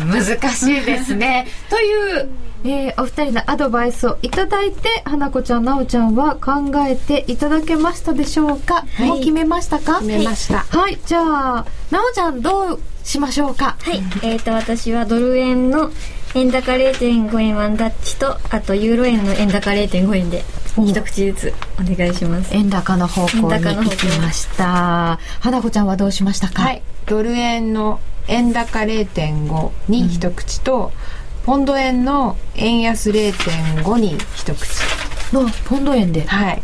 [0.06, 2.30] 難しいですねという
[2.66, 9.96] えー、お二人のアドバイスをいただいて花子ちゃんなおちゃんは考えていただけましたでしょうか、はい、もう決めましたか？
[10.00, 10.60] 決めました。
[10.60, 11.20] はいじゃ
[11.58, 13.76] あなおちゃんどうしましょうか？
[13.82, 13.98] はい。
[14.24, 15.92] えーと私はドル円の
[16.36, 20.44] 円高0.5円ワンダッチとあとユーロ円の円高0.5円で
[20.78, 22.56] 一口ずつお願いします。
[22.56, 23.44] 円高の方向に
[23.76, 25.20] 行きました。
[25.42, 26.62] 花子ちゃんはどうしましたか？
[26.64, 26.82] はい。
[27.08, 35.04] ドル円の円高0.5に一口と、うんポンド円の円安0.5に一口。
[35.34, 36.62] のポンド円ではい、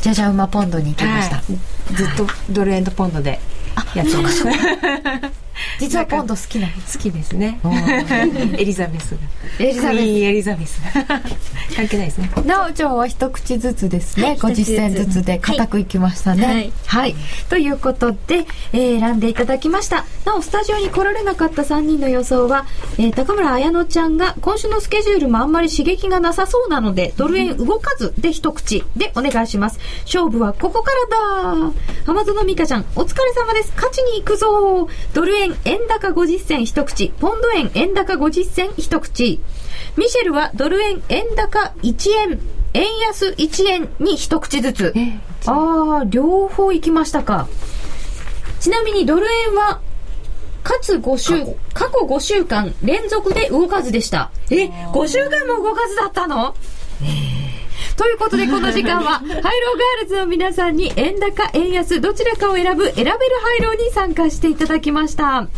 [0.00, 3.38] じゃじゃ馬ポンドに行きました、はい、ずっとドル円とポンドで
[3.94, 4.44] やってます
[5.78, 7.60] 実はポンド好きな好きですね。
[8.56, 9.16] エリザベス
[9.58, 10.02] エリザベス。
[10.02, 10.80] エリザベス
[11.76, 12.30] 関係ないですね。
[12.44, 17.14] なおちゃんは一口ずつですね、はい、50銭ずつで固くいきましたね、はい、はい、
[17.48, 20.04] ということで、えー、選んでいただきました。
[20.24, 22.66] なおスタジオに来られなかった3人の予想は、
[22.98, 29.78] えー、高村彩乃ちゃんが今週のスケジュールもあんまり刺激がなさそうなのでドル円動かずで一口でお願いします。
[30.04, 31.72] 勝負はここからだ
[32.06, 33.72] 浜園美香ちゃんお疲れ様です。
[33.76, 39.40] 勝ちに行くぞドル円円高50銭一口、ポンド円円高50銭一口。
[39.96, 42.40] ミシェルはドル円円高1円、
[42.74, 44.94] 円安1円に一口ずつ。
[45.46, 47.48] ああ、両方行きましたか。
[48.60, 49.80] ちなみにドル円は、
[50.64, 51.32] かつ5週、
[51.72, 54.30] 過去5週間連続で動かずでした。
[54.50, 56.54] え、5週間も動かずだったの？
[57.02, 57.37] えー
[57.98, 65.48] ということでこの時間はハイローガールズの皆さんに円高円安どちらかを選ぶ選べるハイローに参加していただきました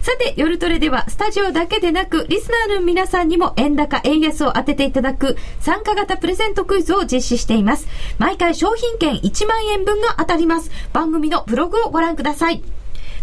[0.00, 7.86] さて夜トレではスタジオだけでなくリスナーの皆さんにも円高円安を当てていただく参加型プレゼントクイズを実施しています
[8.16, 12.62] 毎回商品券1万円分が当たります番組のブログをご覧ください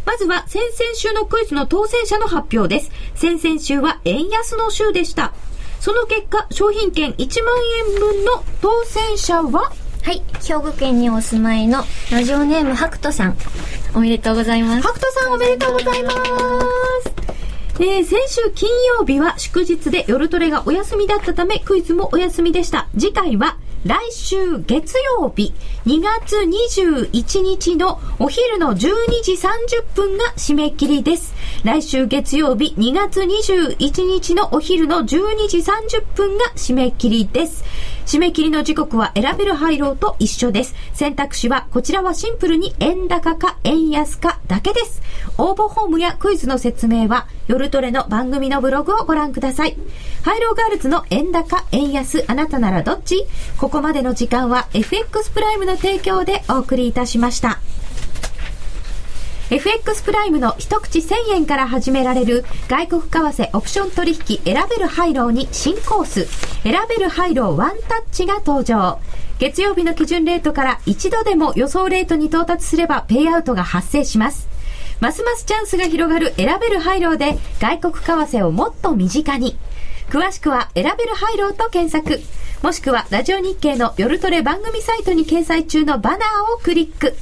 [0.05, 2.91] まずは先々週のクイズの当選者の発表です。
[3.15, 5.34] 先々週は円安の週でした。
[5.80, 7.55] その結果、商品券1万
[7.93, 9.71] 円分の当選者は？
[10.03, 10.21] はい。
[10.45, 13.38] 兵庫県にお住まいのラジオネームハクトさん。
[13.93, 14.82] おめでとうございます。
[14.82, 16.17] ハクトさんおめでとうございます。
[17.80, 22.88] えー、先週金曜日は祝日で夜トレがお休みだったためクイズもお休みでした。
[22.97, 25.53] 次回は来週月曜日
[25.88, 28.78] 2月21日のお昼の12
[29.24, 31.34] 時30分が締め切りです。
[31.64, 37.64] 来週月曜日2月21日のお昼の12時30分が締め切りです。
[38.06, 40.76] 締め切りの時刻は選べる配慮と一緒です。
[40.94, 45.02] 選択肢はこちらはシンプルに円高か円安かだけです。
[45.38, 49.78] 応募フォームやクイズの説明は夜トレの番組のブログをご覧ください。
[50.24, 53.26] ハイローガールズの円高、円安、あなたならどっち？
[53.58, 57.59] ここまでの時間は FX プライムの提供でお送りいたしました。
[59.49, 66.25] FX プライムの一口1000円から始められる外国為替オプション取引選べるハイローに新コース。
[66.63, 68.99] 選べるハイローワンタッチが登場。
[69.39, 74.49] 月曜日の基準レートから一度でも予想レートに到達すればペイアウトが発生します。
[74.99, 79.57] ますますチャンスが広がる選べるハイローで外国為替をもっと身近に。
[80.09, 82.21] 詳しくは選べるハイローと検索。
[82.64, 87.16] もしくはラジオ日経の夜トレ番組サイトに掲載中のバナーをクリック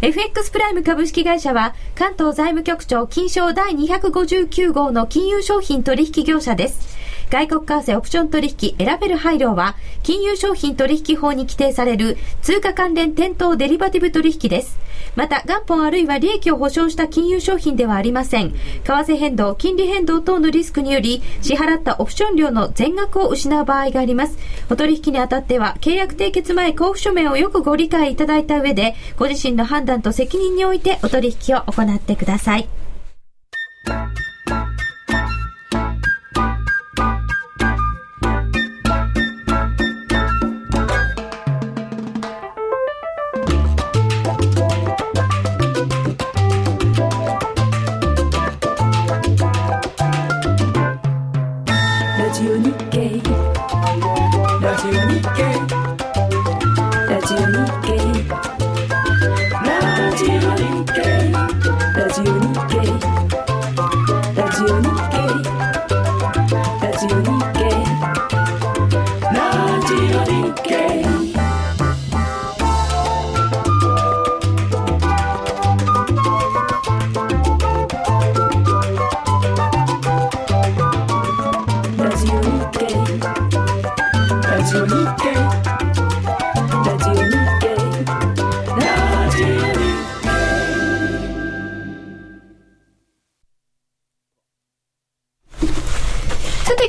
[0.00, 7.01] FX プライム株式会社は関東財務局長金賞第259号の金融商品取引業者です。
[7.32, 14.78] 外国為替オプション取引選べる配慮は、金融商品取引法に規定される通貨関連店頭デリバティブ取引です。
[15.16, 18.52] また、元本あるいは利益を保証した金融商品ではありません。
[18.52, 24.36] 為替変動、金利変動等のリスクにより、支払ったオプション料の全額を失う場合があります。
[24.68, 32.68] お取引にあたっては、契約締結前交付書面をよくご理解いただいた上で、ご自身の判断と責任においてお取引を行ってください。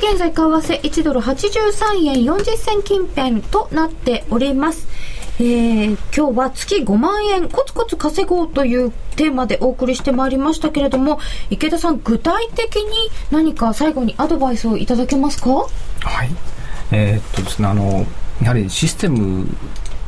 [0.06, 4.86] 現在為替1ドル83円40銭近辺となっております。
[5.38, 15.50] えー、今日は月5万円コツコツ稼ごうというテーマでお送りしてまいりましたけれども池田さん具体的に何か最後にアドバイスをいただけますか？
[15.50, 16.30] はい。
[16.92, 18.04] えー、っとですねあの
[18.42, 19.48] やはりシステムっ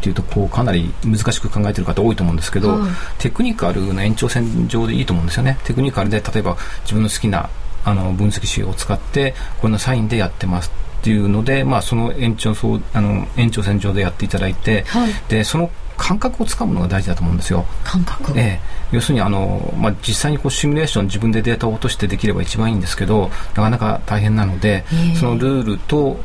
[0.02, 5.58] ていうとこうかなり難しく考えてる方多いと思うんですけど、はい、テクニカルの延長線上でいいと思うんですよね。
[5.64, 7.48] テクニカルで例えば自分の好きな
[7.86, 17.64] あの分析手を使ってこのサインでやってますっていうので、まあ、その延長そうあの延長線上でやっていただいて、はい、でその感覚をつかむのが大事だと思うんですよ。
[17.84, 18.60] 感覚、ええ、
[18.90, 24.84] 要するにあの、まあ、実際にこうシミュレーション自分でデータを落としてできれば一番いいんですけどなかなか大変なので
[25.18, 26.18] そのルールと、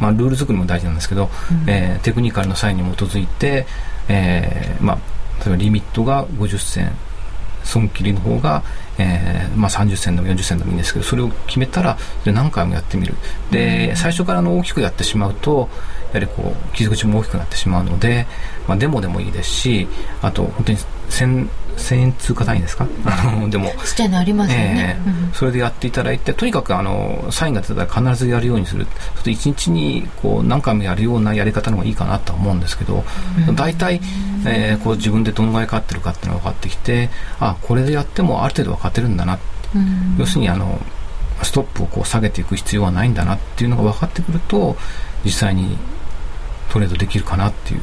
[0.00, 3.66] まあ、ルール作りも大事なんですけど、うん、えー、テクニカルのサインに基づいて、
[4.08, 4.96] えーまあ、
[5.44, 6.92] 例えばリミットが50銭
[7.64, 8.62] 損切りの方が、
[8.98, 13.14] えーまあ、30銭でも40銭でもいいんですけどそれを決めたら何回もやってみる。
[13.50, 15.68] で最初からの大きくやってしまうと
[16.12, 18.26] やはりこう傷口も大きくなってしまうので、
[18.68, 19.88] まあ、デモでもいいですし
[20.20, 20.78] あと本当に
[21.10, 22.86] 1000 1000円通貨単位ですか？
[23.48, 23.72] でも。
[24.24, 28.86] りますよね、えーそれでやっていただいてとにかくあのサインが出たら必ずやるようにする。
[29.16, 33.02] そ1日にこう何回もやるようなやり方の方がいいかなと思うんですけど、
[33.48, 34.00] うん、大体、
[34.46, 37.08] えー、こう自分でどのぐらい勝ってるかっていうのが分かってきて
[37.40, 39.38] あこれでやってもある程度は勝てるんだな、
[39.74, 40.78] うん、要するにあの
[41.42, 44.76] ストップをこう下げていく必要はないんだなっていうのが分かってくると
[45.24, 45.78] 実際に
[46.70, 47.80] トレードできるかなっていう。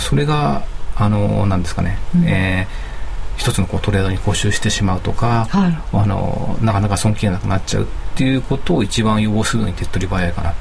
[0.00, 0.64] それが
[0.96, 2.93] あのなんですかね、うん、えー
[3.36, 10.54] 一つのこうトレードに固執してしまうとか、はい、あのなかなか損切れなくなっちゃうっていうことを一番予防するのに手っ取り早いかな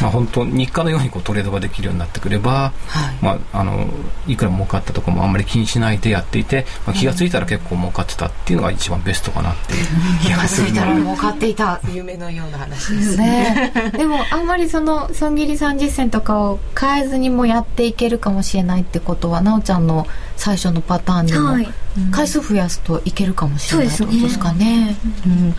[0.00, 3.88] まあ、本当日課のようにこうトレードができるようになってくれば、はい、まあ、あの
[4.26, 9.86] いくら儲かったとかもあんまり気にしないでやっていて、まあ、気が付いたら結構儲かってたっていうのが一番ベストかなっていう
[10.22, 13.72] 気がする気が付いたら儲かっていた夢のような話ですね。
[13.96, 21.68] でもあんまりその損切り30銭とかを変えずにもやっていけるかもしれないってことはなおちゃんの最初のパターンでも、はい
[22.10, 24.96] 回数増やすといけるかもしれない、うん、そうですかね。
[25.26, 25.54] うん、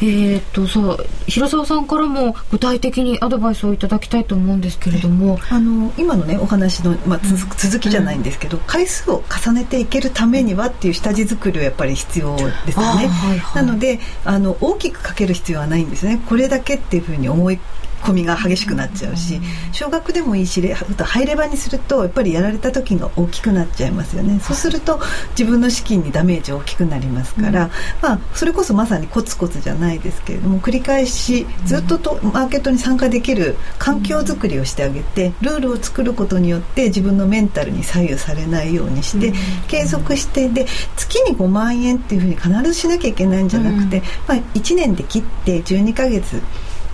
[0.00, 7.20] えー、っとさ広沢さんからも具体的にアドバイスをいただきたいと思うんですけれども、あの今のねお話の、まあ、
[7.56, 13.08] 続きじゃないんですけど、回数を重ねていけるためにはっていう下地作りはやっぱり必要ですよね。
[13.08, 16.22] はいはい、なのであの大きくかける必要はないんですね。
[16.28, 17.58] これだけっていうふうに思い
[18.02, 19.40] 込みが激しくなっちゃうし
[19.72, 24.38] 小学でもいいしハイレバにするとやっぱりやられた時が大きくなっちゃいますよね。
[24.40, 25.00] そうすると
[25.30, 39.32] 自分の資金にダメージ大きくなりますから、まあ、それこそまさにコツコツじゃないですけれども繰り返しずっととマーケットに参加できる環境づくりをしてあげてルールを作ることによって自分のメンタルに左右されないようにして
[39.68, 46.40] 継続してで月に5万円っていうふうに必ずしなきゃいけないんじゃなくて、まあ、1年で切って12ヶ月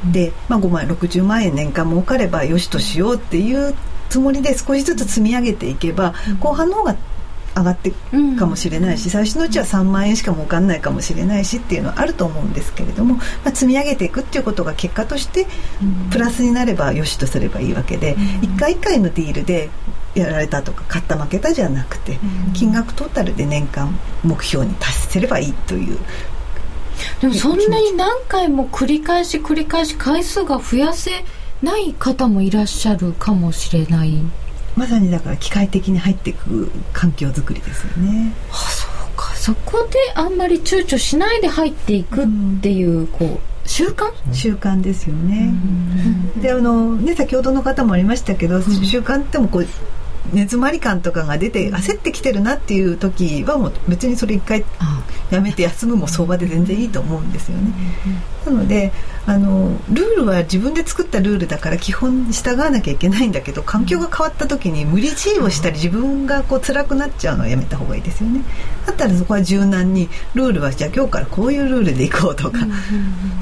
[0.04, 3.74] で、まあ、5万円60万円年間儲かればよしとしようっていう
[4.08, 6.96] つもりで少しずつ積み上げていけば、後半の方が
[7.56, 7.92] 上がって
[8.38, 15.46] かもしれないし、最初のうちは3万円しか儲かんないかもしれないしっていうのはあると思うんですけれども、まあ、積み上げていくっていうことが結果として
[16.10, 19.70] プラスになればよしとすればいいわけで、一回一回のディールで
[20.14, 22.18] やられたとか勝った負けたじゃなくて、
[22.54, 25.98] 金額トータルで年間目標に達せればいいという
[27.20, 31.10] でもそんなに何回も繰り返し繰り返し回数が増やせ
[31.62, 34.18] ない方もいらっしゃるかもしれない。
[34.76, 38.32] まさにだから機械的に入っていく環境づくりですよね。
[38.52, 39.34] あそうか。
[39.34, 42.26] そこであんまり躊躇しないで入っていくっ
[42.62, 44.12] ていう、うん、こう習慣？
[44.32, 45.52] 習慣ですよね、
[46.40, 49.66] であのね先ほどの方もありましたけど、習慣ってもこう
[50.32, 54.64] 根詰まり感とかが出て焦ってきてるなっていう時はもう別にそれ一回
[55.30, 57.72] やめて休むも相場で全然いいと思うんですよね。
[58.48, 58.92] なので
[59.26, 68.42] あのルールは自分で作ったルールだから基本従わなきゃいけないんだけど環境が変わった時に無理強いをしたり自分がこう辛くなっちゃうのはやめた方がいいですよね。
[68.86, 72.60] だったらそこは柔軟にルールはじゃあ今日からこういうルールでいこうとか、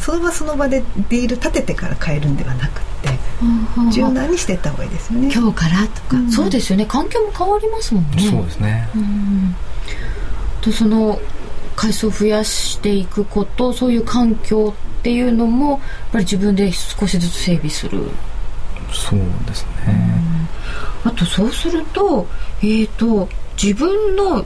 [0.00, 3.10] その場その場でディール立ててから変えるんではなくて
[3.92, 5.30] 柔軟にしていった方がいいですよね。
[5.32, 8.28] 今日からとか、そうですよね環境も変わりますもんね。
[8.28, 8.88] そうですね。
[10.60, 11.20] とその
[11.76, 14.74] 回数を増やしていくことそういう環境
[15.06, 15.80] っていうのもやっ
[16.10, 18.10] ぱり自分で少しずつ整備する。
[18.92, 20.18] そうですね、
[21.04, 22.26] あとそうすると
[22.60, 23.28] えっ、ー、と
[23.60, 24.44] 自分の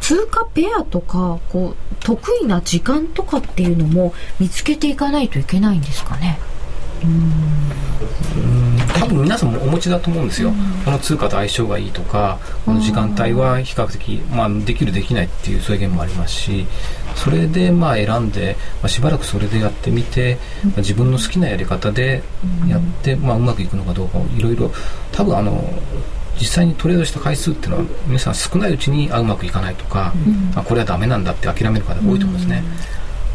[0.00, 6.38] 通貨ペアとかこう得意な時間とかっていうのも見つけていかないといけないんですかね。
[6.48, 6.53] うん
[8.98, 10.52] 多分皆さんもお持ちだと思うんですよ、
[10.84, 16.66] この通貨と相性がいいとかこの時間帯は比較的、まあ、できるできないっていう制限もありますし
[17.14, 22.22] それでまあ選んで、まあ、しばらくそれでやってみて、まあ、自分の好きなやり方で
[22.68, 24.70] やって、まあ、うまくいくのかどうかをいろいろ
[25.12, 25.62] 多分あの
[26.38, 32.64] 実際にトレードした回数っていうのは皆さん少ないうちにあうまくいかないとか、うん、あこれはダメなんだって諦める方が多いと思うんですね。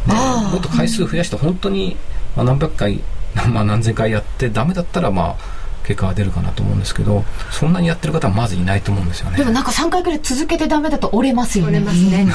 [0.07, 1.95] でもっと回数増やして本当に、
[2.35, 3.01] まあ、何百回
[3.51, 9.37] まあ何千回やってダメだったらまあ結果が出るかなと思うんですけどそんなにやってる方はまずいないと思うんですよね。
[9.37, 11.79] でもなんか3回ぐらい続けてダメだと折れますよね。
[11.79, 12.27] 折れますね、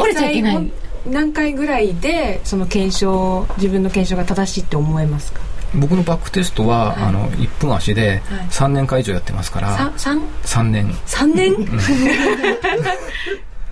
[0.00, 0.72] 折れちゃいけない。
[1.08, 5.40] 何回ぐらいでその検証自分の検証が正しいって思えますか？
[5.74, 10.88] 僕のバックテストは、はい、あの1分足で3年間以上やってますから、はい、3, 3年。
[11.06, 11.66] 3年、うん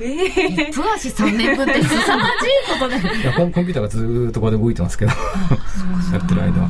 [0.02, 3.22] えー、1分足3年分って凄まじいことね。
[3.22, 6.68] いやコンピューターがずっとここで動いてますけどやってる間は。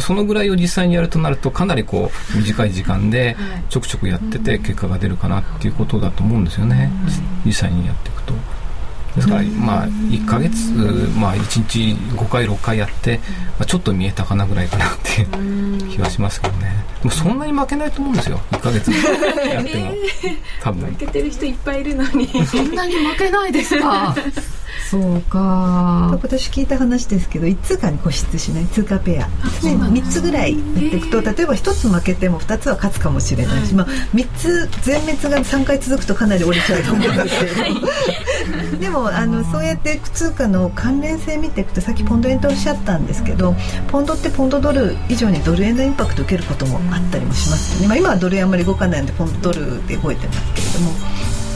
[0.00, 3.36] そのぐらいを実際にやるとなるとかなりこう短い時間で
[3.68, 6.90] ちょくちょくやってて結果が出るかなっていうことだと思うんですよね。
[7.44, 8.32] 実際にやっていくと。
[9.16, 10.72] ですから、まあ、1か月、
[11.18, 13.18] まあ、1日5回、6回やって、
[13.58, 16.84] まあ、ちょっと見えたかなぐらいかなっていう気はしますけどね。
[17.02, 19.92] でもそんなに負けないと思うんですよ、1か月やっても。
[20.62, 20.90] 多分。
[20.92, 22.46] 負けてる人いっぱいいるのに。
[22.46, 24.14] そんなに負けないですか。
[24.90, 26.08] そうか。
[26.12, 37.70] 今年聞いた話ですけど1通貨に固執しない通貨ペア、ね、3つぐらいやっていくと例えば1つ負けても2つは勝つかもしれないし、まあ、3つ全滅が3回続くとかなり折れちゃうと思うんですけれど
[38.72, 43.54] も、でもあのそうやって通貨の関連性見ていくとさっきポンド円とおっしゃったんですけど
[43.88, 50.92] ポンドってポンドドル以上にドル円のインパクトを受けることもあったりもしますね、まあ、今はドル円あんまり動かないのでポンドドルで動いてますけれども。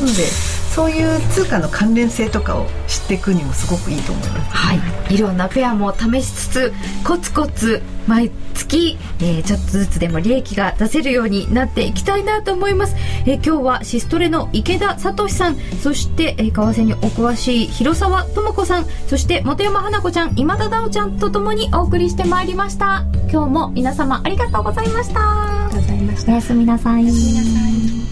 [0.01, 4.75] なのでそういう通貨の関連性とかを知っていくにもすごくいいと思います、は
[5.11, 6.73] い、いろんなペアも試しつつ
[7.03, 15.57] コツコツ毎月、えー、ちょっとずつでも利益が出せるようになっていきたいなと思います、えー、今日はシストレの池田聡さん。
[15.83, 18.87] そして、えー、為替にお詳しい広沢智子さん。
[19.09, 23.07] そして本山花子ちゃん今田奈緒ちゃんとともにお送りしてまいりました。
[23.31, 25.21] 今日も皆様ありがとうございました。
[25.21, 26.33] ありがとうございました。
[26.33, 27.05] おやすみなさい。
[27.05, 28.06] おやすみなさい